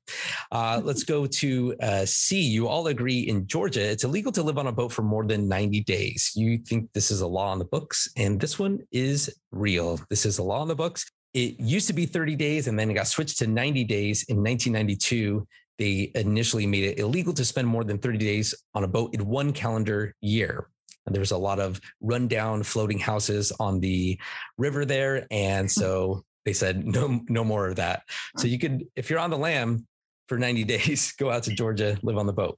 Uh, 0.50 0.80
let's 0.84 1.04
go 1.04 1.24
to 1.26 1.74
uh, 1.80 2.04
C. 2.04 2.38
You 2.38 2.68
all 2.68 2.88
agree 2.88 3.20
in 3.20 3.46
Georgia, 3.46 3.80
it's 3.80 4.04
illegal 4.04 4.30
to 4.32 4.42
live 4.42 4.58
on 4.58 4.66
a 4.66 4.72
boat 4.72 4.92
for 4.92 5.00
more 5.00 5.24
than 5.24 5.48
90 5.48 5.84
days. 5.84 6.32
You 6.36 6.58
think 6.58 6.92
this 6.92 7.10
is 7.10 7.22
a 7.22 7.26
law 7.26 7.50
on 7.50 7.58
the 7.58 7.64
books, 7.64 8.06
and 8.18 8.38
this 8.38 8.58
one 8.58 8.80
is 8.92 9.34
real. 9.50 9.98
This 10.10 10.26
is 10.26 10.36
a 10.36 10.42
law 10.42 10.60
on 10.60 10.68
the 10.68 10.76
books. 10.76 11.10
It 11.32 11.58
used 11.58 11.86
to 11.86 11.94
be 11.94 12.04
30 12.04 12.36
days 12.36 12.68
and 12.68 12.78
then 12.78 12.90
it 12.90 12.94
got 12.94 13.06
switched 13.06 13.38
to 13.38 13.46
90 13.46 13.84
days 13.84 14.24
in 14.24 14.36
1992 14.36 15.46
they 15.82 16.12
initially 16.14 16.64
made 16.64 16.84
it 16.84 17.00
illegal 17.00 17.32
to 17.32 17.44
spend 17.44 17.66
more 17.66 17.82
than 17.82 17.98
30 17.98 18.18
days 18.18 18.54
on 18.72 18.84
a 18.84 18.88
boat 18.88 19.12
in 19.14 19.26
one 19.26 19.52
calendar 19.52 20.14
year. 20.20 20.68
And 21.06 21.14
there's 21.14 21.32
a 21.32 21.36
lot 21.36 21.58
of 21.58 21.80
rundown 22.00 22.62
floating 22.62 23.00
houses 23.00 23.50
on 23.58 23.80
the 23.80 24.16
river 24.58 24.84
there. 24.84 25.26
And 25.32 25.68
so 25.68 26.24
they 26.44 26.52
said, 26.52 26.86
no, 26.86 27.20
no 27.28 27.42
more 27.42 27.66
of 27.66 27.76
that. 27.76 28.04
So 28.36 28.46
you 28.46 28.60
could, 28.60 28.84
if 28.94 29.10
you're 29.10 29.18
on 29.18 29.30
the 29.30 29.38
lam 29.38 29.84
for 30.28 30.38
90 30.38 30.62
days, 30.74 31.10
go 31.18 31.32
out 31.32 31.42
to 31.44 31.52
Georgia, 31.52 31.98
live 32.04 32.16
on 32.16 32.26
the 32.26 32.32
boat. 32.32 32.56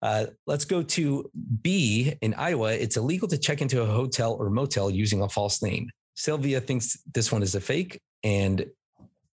Uh, 0.00 0.26
let's 0.46 0.64
go 0.64 0.84
to 0.84 1.28
B 1.62 2.14
in 2.20 2.34
Iowa. 2.34 2.72
It's 2.74 2.96
illegal 2.96 3.26
to 3.26 3.38
check 3.38 3.60
into 3.60 3.82
a 3.82 3.86
hotel 3.86 4.34
or 4.34 4.50
motel 4.50 4.88
using 4.88 5.20
a 5.22 5.28
false 5.28 5.64
name. 5.64 5.90
Sylvia 6.14 6.60
thinks 6.60 6.96
this 7.12 7.32
one 7.32 7.42
is 7.42 7.56
a 7.56 7.60
fake, 7.60 8.00
and 8.22 8.66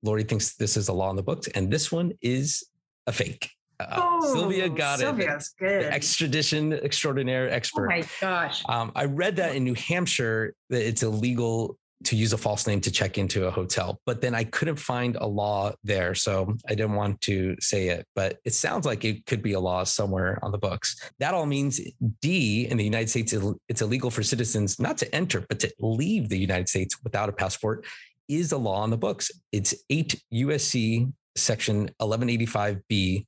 Lori 0.03 0.25
thinks 0.25 0.57
this 0.57 0.77
is 0.77 0.89
a 0.89 0.93
law 0.93 1.11
in 1.11 1.17
the 1.17 1.23
books, 1.23 1.49
and 1.49 1.71
this 1.71 1.91
one 1.91 2.13
is 2.21 2.65
a 3.07 3.13
fake. 3.13 3.51
Uh, 3.81 3.87
oh, 3.97 4.35
Sylvia 4.35 4.69
got 4.69 5.01
it. 5.01 5.03
Sylvia's 5.03 5.55
it. 5.61 5.65
good. 5.65 5.85
Extradition 5.85 6.73
extraordinaire 6.73 7.51
expert. 7.51 7.87
Oh 7.87 7.97
my 7.97 8.05
gosh. 8.21 8.63
Um, 8.69 8.93
I 8.95 9.07
read 9.07 9.37
that 9.37 9.57
in 9.57 9.65
New 9.65 9.75
Hampshire 9.75 10.55
that 10.71 10.87
it's 10.87 11.03
illegal 11.03 11.79
to 12.05 12.17
use 12.17 12.33
a 12.33 12.39
false 12.39 12.67
name 12.67 12.81
to 12.81 12.91
check 12.91 13.19
into 13.19 13.47
a 13.47 13.51
hotel, 13.51 14.01
but 14.07 14.21
then 14.21 14.35
I 14.35 14.45
couldn't 14.45 14.77
find 14.77 15.17
a 15.17 15.27
law 15.27 15.73
there. 15.85 16.15
So 16.15 16.55
I 16.69 16.75
didn't 16.75 16.95
want 16.95 17.21
to 17.23 17.57
say 17.61 17.89
it, 17.89 18.07
but 18.15 18.39
it 18.45 18.55
sounds 18.55 18.87
like 18.87 19.05
it 19.05 19.25
could 19.27 19.43
be 19.43 19.53
a 19.53 19.61
law 19.61 19.85
somewhere 19.85 20.39
on 20.43 20.53
the 20.53 20.59
books. 20.59 21.11
That 21.21 21.35
all 21.35 21.47
means 21.47 21.81
D 22.21 22.67
in 22.67 22.77
the 22.77 22.85
United 22.85 23.11
States, 23.11 23.35
it's 23.69 23.83
illegal 23.83 24.11
for 24.11 24.23
citizens 24.23 24.81
not 24.81 24.99
to 24.99 25.15
enter, 25.15 25.45
but 25.49 25.61
to 25.61 25.73
leave 25.79 26.29
the 26.29 26.39
United 26.39 26.69
States 26.69 26.97
without 27.03 27.29
a 27.29 27.33
passport 27.33 27.85
is 28.29 28.53
a 28.53 28.59
law 28.59 28.81
on 28.81 28.91
the 28.91 28.97
books. 28.97 29.31
It's 29.53 29.75
8 29.91 30.21
USC 30.33 31.13
section 31.37 31.91
1185B, 32.01 33.19
hmm. 33.19 33.23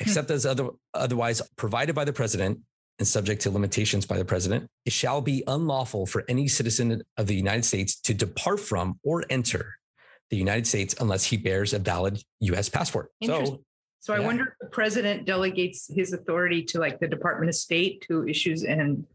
except 0.00 0.30
as 0.30 0.46
other, 0.46 0.70
otherwise 0.92 1.42
provided 1.56 1.94
by 1.94 2.04
the 2.04 2.12
president 2.12 2.60
and 2.98 3.08
subject 3.08 3.42
to 3.42 3.50
limitations 3.50 4.06
by 4.06 4.16
the 4.16 4.24
president, 4.24 4.68
it 4.84 4.92
shall 4.92 5.20
be 5.20 5.42
unlawful 5.46 6.06
for 6.06 6.24
any 6.28 6.46
citizen 6.46 7.02
of 7.16 7.26
the 7.26 7.34
United 7.34 7.64
States 7.64 8.00
to 8.00 8.14
depart 8.14 8.60
from 8.60 8.98
or 9.02 9.24
enter 9.30 9.74
the 10.30 10.36
United 10.36 10.66
States 10.66 10.94
unless 11.00 11.24
he 11.24 11.36
bears 11.36 11.72
a 11.72 11.78
valid 11.78 12.22
US 12.40 12.68
passport. 12.68 13.10
So 13.22 13.60
so 14.04 14.12
I 14.12 14.18
yeah. 14.18 14.26
wonder 14.26 14.42
if 14.42 14.58
the 14.60 14.66
president 14.66 15.24
delegates 15.24 15.90
his 15.90 16.12
authority 16.12 16.62
to 16.64 16.78
like 16.78 17.00
the 17.00 17.08
Department 17.08 17.48
of 17.48 17.54
State 17.54 18.04
to 18.06 18.28
issues 18.28 18.62
and 18.62 19.06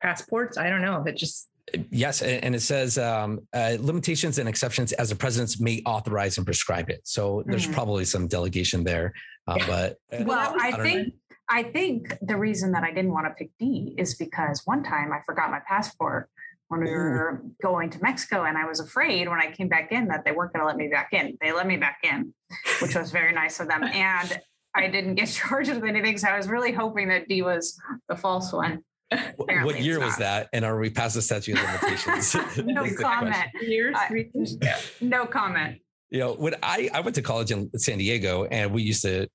passports. 0.00 0.56
I 0.56 0.70
don't 0.70 0.82
know. 0.82 1.02
That 1.02 1.16
just 1.16 1.48
Yes, 1.90 2.20
and 2.20 2.54
it 2.54 2.60
says 2.60 2.98
um, 2.98 3.40
uh, 3.54 3.76
limitations 3.80 4.38
and 4.38 4.48
exceptions 4.48 4.92
as 4.92 5.08
the 5.08 5.16
presidents 5.16 5.58
may 5.60 5.82
authorize 5.86 6.36
and 6.36 6.46
prescribe 6.46 6.90
it. 6.90 7.00
So 7.04 7.42
there's 7.46 7.64
mm-hmm. 7.64 7.72
probably 7.72 8.04
some 8.04 8.26
delegation 8.26 8.84
there, 8.84 9.14
uh, 9.46 9.58
but 9.66 9.96
uh, 10.12 10.24
well, 10.24 10.54
I, 10.60 10.68
I 10.68 10.82
think 10.82 11.08
know. 11.08 11.14
I 11.48 11.62
think 11.62 12.18
the 12.20 12.36
reason 12.36 12.72
that 12.72 12.84
I 12.84 12.92
didn't 12.92 13.12
want 13.12 13.26
to 13.26 13.30
pick 13.30 13.50
D 13.58 13.94
is 13.96 14.14
because 14.14 14.62
one 14.66 14.82
time 14.82 15.10
I 15.12 15.20
forgot 15.24 15.50
my 15.50 15.60
passport 15.66 16.28
when 16.68 16.80
we 16.80 16.90
were 16.90 17.42
going 17.62 17.90
to 17.90 18.02
Mexico, 18.02 18.44
and 18.44 18.58
I 18.58 18.66
was 18.66 18.80
afraid 18.80 19.28
when 19.28 19.40
I 19.40 19.50
came 19.50 19.68
back 19.68 19.90
in 19.90 20.08
that 20.08 20.24
they 20.24 20.32
weren't 20.32 20.52
going 20.52 20.62
to 20.62 20.66
let 20.66 20.76
me 20.76 20.88
back 20.88 21.12
in. 21.12 21.36
They 21.40 21.52
let 21.52 21.66
me 21.66 21.76
back 21.76 22.00
in, 22.02 22.34
which 22.82 22.94
was 22.94 23.10
very 23.10 23.32
nice 23.32 23.58
of 23.58 23.68
them, 23.68 23.84
and 23.84 24.38
I 24.74 24.88
didn't 24.88 25.14
get 25.14 25.28
charged 25.30 25.72
with 25.72 25.84
anything. 25.84 26.18
So 26.18 26.28
I 26.28 26.36
was 26.36 26.46
really 26.46 26.72
hoping 26.72 27.08
that 27.08 27.26
D 27.26 27.40
was 27.40 27.80
the 28.08 28.16
false 28.16 28.52
one 28.52 28.82
what 29.36 29.80
year 29.80 30.00
was 30.00 30.16
that? 30.16 30.48
And 30.52 30.64
are 30.64 30.78
we 30.78 30.90
past 30.90 31.14
the 31.14 31.22
statute 31.22 31.58
of 31.58 31.64
limitations? 31.64 32.34
no 32.64 32.86
comment. 32.94 33.36
Years? 33.60 33.96
Uh, 33.96 34.76
no 35.00 35.26
comment. 35.26 35.80
You 36.10 36.20
know, 36.20 36.34
when 36.34 36.54
I, 36.62 36.90
I 36.92 37.00
went 37.00 37.14
to 37.16 37.22
college 37.22 37.50
in 37.50 37.70
San 37.78 37.98
Diego 37.98 38.44
and 38.44 38.72
we 38.72 38.82
used 38.82 39.02
to, 39.02 39.28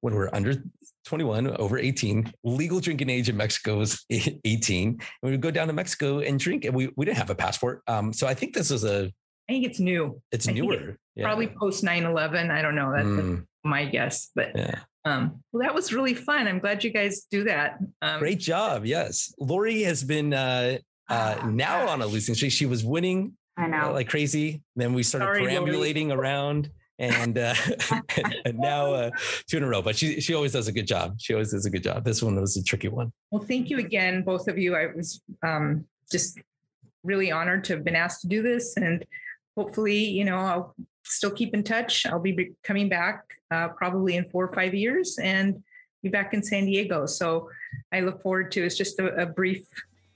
when 0.00 0.14
we 0.14 0.18
were 0.18 0.34
under 0.34 0.62
21, 1.06 1.56
over 1.56 1.78
18, 1.78 2.32
legal 2.44 2.80
drinking 2.80 3.10
age 3.10 3.28
in 3.28 3.36
Mexico 3.36 3.78
was 3.78 4.04
18. 4.10 4.88
And 4.88 5.00
we 5.22 5.30
would 5.32 5.40
go 5.40 5.50
down 5.50 5.66
to 5.68 5.72
Mexico 5.72 6.20
and 6.20 6.38
drink 6.38 6.64
and 6.64 6.74
we, 6.74 6.90
we 6.96 7.04
didn't 7.04 7.18
have 7.18 7.30
a 7.30 7.34
passport. 7.34 7.82
Um, 7.86 8.12
so 8.12 8.26
I 8.26 8.34
think 8.34 8.54
this 8.54 8.70
is 8.70 8.84
a, 8.84 9.12
I 9.48 9.52
think 9.52 9.66
it's 9.66 9.80
new. 9.80 10.22
It's 10.32 10.46
newer. 10.46 10.90
It's 10.90 10.98
yeah. 11.16 11.24
Probably 11.24 11.48
post 11.48 11.84
9 11.84 12.04
11. 12.04 12.50
I 12.50 12.62
don't 12.62 12.74
know. 12.74 12.92
That's 12.92 13.06
mm. 13.06 13.44
my 13.62 13.84
guess. 13.84 14.30
But 14.34 14.52
yeah. 14.54 14.80
Um, 15.04 15.42
well, 15.52 15.62
that 15.62 15.74
was 15.74 15.92
really 15.92 16.14
fun. 16.14 16.48
I'm 16.48 16.58
glad 16.58 16.82
you 16.82 16.90
guys 16.90 17.26
do 17.30 17.44
that. 17.44 17.78
Um, 18.00 18.20
Great 18.20 18.38
job. 18.38 18.86
Yes. 18.86 19.34
Lori 19.38 19.82
has 19.82 20.02
been 20.02 20.32
uh, 20.32 20.78
uh, 21.08 21.36
oh, 21.42 21.46
now 21.46 21.88
on 21.88 22.00
a 22.00 22.06
losing 22.06 22.34
streak. 22.34 22.52
She 22.52 22.66
was 22.66 22.84
winning 22.84 23.34
I 23.56 23.66
know. 23.66 23.90
Uh, 23.90 23.92
like 23.92 24.08
crazy. 24.08 24.62
Then 24.76 24.94
we 24.94 25.02
started 25.02 25.26
Sorry, 25.26 25.42
perambulating 25.42 26.08
Lori. 26.08 26.20
around 26.20 26.70
and, 26.98 27.38
uh, 27.38 27.54
and, 28.16 28.36
and 28.44 28.58
now 28.58 28.92
uh, 28.92 29.10
two 29.48 29.58
in 29.58 29.62
a 29.62 29.68
row. 29.68 29.82
But 29.82 29.96
she 29.96 30.20
she 30.20 30.34
always 30.34 30.52
does 30.52 30.68
a 30.68 30.72
good 30.72 30.86
job. 30.86 31.16
She 31.18 31.34
always 31.34 31.52
does 31.52 31.66
a 31.66 31.70
good 31.70 31.82
job. 31.82 32.04
This 32.04 32.22
one 32.22 32.40
was 32.40 32.56
a 32.56 32.62
tricky 32.62 32.88
one. 32.88 33.12
Well, 33.30 33.42
thank 33.42 33.70
you 33.70 33.78
again, 33.78 34.22
both 34.22 34.48
of 34.48 34.58
you. 34.58 34.74
I 34.74 34.86
was 34.94 35.22
um, 35.44 35.86
just 36.10 36.40
really 37.02 37.30
honored 37.30 37.64
to 37.64 37.74
have 37.74 37.84
been 37.84 37.96
asked 37.96 38.22
to 38.22 38.28
do 38.28 38.42
this, 38.42 38.76
and 38.76 39.04
hopefully, 39.56 39.98
you 39.98 40.24
know, 40.24 40.36
I'll 40.36 40.74
still 41.04 41.30
keep 41.30 41.54
in 41.54 41.62
touch. 41.62 42.06
I'll 42.06 42.18
be 42.18 42.52
coming 42.62 42.88
back 42.88 43.24
uh, 43.50 43.68
probably 43.68 44.16
in 44.16 44.24
four 44.24 44.44
or 44.44 44.52
five 44.52 44.74
years 44.74 45.18
and 45.18 45.62
be 46.02 46.08
back 46.08 46.34
in 46.34 46.42
San 46.42 46.66
Diego. 46.66 47.06
So 47.06 47.50
I 47.92 48.00
look 48.00 48.22
forward 48.22 48.50
to 48.52 48.64
it's 48.64 48.76
just 48.76 48.98
a, 48.98 49.14
a 49.22 49.26
brief 49.26 49.66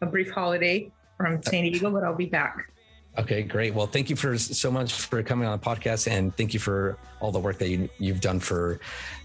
a 0.00 0.06
brief 0.06 0.30
holiday 0.30 0.90
from 1.16 1.42
San 1.42 1.64
Diego, 1.64 1.90
but 1.90 2.04
I'll 2.04 2.14
be 2.14 2.26
back. 2.26 2.72
Okay, 3.18 3.42
great. 3.42 3.74
Well, 3.74 3.88
thank 3.88 4.10
you 4.10 4.14
for 4.16 4.38
so 4.38 4.70
much 4.70 4.92
for 4.92 5.22
coming 5.24 5.48
on 5.48 5.58
the 5.58 5.64
podcast, 5.64 6.08
and 6.08 6.36
thank 6.36 6.54
you 6.54 6.60
for 6.60 6.96
all 7.20 7.32
the 7.32 7.40
work 7.40 7.58
that 7.58 7.68
you, 7.68 7.88
have 8.06 8.20
done 8.20 8.38
for 8.38 8.78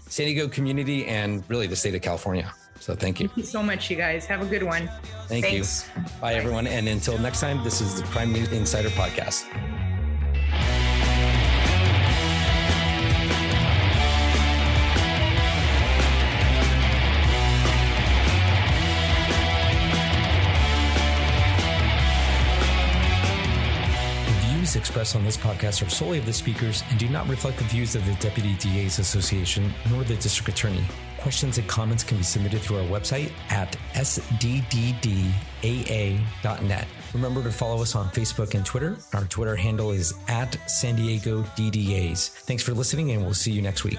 San 0.08 0.26
Diego 0.26 0.48
community 0.48 1.06
and 1.06 1.44
really 1.48 1.68
the 1.68 1.76
state 1.76 1.94
of 1.94 2.02
California. 2.02 2.52
So 2.80 2.96
thank 2.96 3.20
you. 3.20 3.28
Thank 3.28 3.38
you 3.38 3.44
so 3.44 3.62
much, 3.62 3.88
you 3.88 3.96
guys. 3.96 4.26
Have 4.26 4.42
a 4.42 4.46
good 4.46 4.64
one. 4.64 4.90
Thank 5.28 5.44
Thanks. 5.44 5.88
you. 5.94 6.02
Bye, 6.02 6.10
Bye, 6.20 6.34
everyone. 6.34 6.66
And 6.66 6.88
until 6.88 7.16
next 7.18 7.40
time, 7.40 7.62
this 7.62 7.80
is 7.80 8.00
the 8.00 8.06
Prime 8.08 8.32
News 8.32 8.50
Insider 8.50 8.90
Podcast. 8.90 9.44
expressed 24.76 25.16
on 25.16 25.24
this 25.24 25.36
podcast 25.36 25.86
are 25.86 25.90
solely 25.90 26.18
of 26.18 26.26
the 26.26 26.32
speakers 26.32 26.82
and 26.90 26.98
do 26.98 27.08
not 27.08 27.28
reflect 27.28 27.58
the 27.58 27.64
views 27.64 27.94
of 27.94 28.04
the 28.06 28.14
Deputy 28.14 28.54
DA's 28.54 28.98
Association 28.98 29.72
nor 29.90 30.04
the 30.04 30.16
District 30.16 30.48
Attorney. 30.48 30.84
Questions 31.18 31.58
and 31.58 31.66
comments 31.66 32.04
can 32.04 32.16
be 32.18 32.22
submitted 32.22 32.60
through 32.60 32.78
our 32.78 32.84
website 32.84 33.32
at 33.50 33.76
sdddaa.net. 33.94 35.34
Remember 37.14 37.42
to 37.42 37.50
follow 37.50 37.80
us 37.80 37.94
on 37.94 38.10
Facebook 38.10 38.54
and 38.54 38.66
Twitter. 38.66 38.96
Our 39.14 39.24
Twitter 39.24 39.56
handle 39.56 39.90
is 39.90 40.12
at 40.28 40.58
San 40.68 40.96
Diego 40.96 41.42
DDAs. 41.56 42.28
Thanks 42.28 42.62
for 42.62 42.74
listening, 42.74 43.12
and 43.12 43.22
we'll 43.22 43.34
see 43.34 43.52
you 43.52 43.62
next 43.62 43.84
week. 43.84 43.98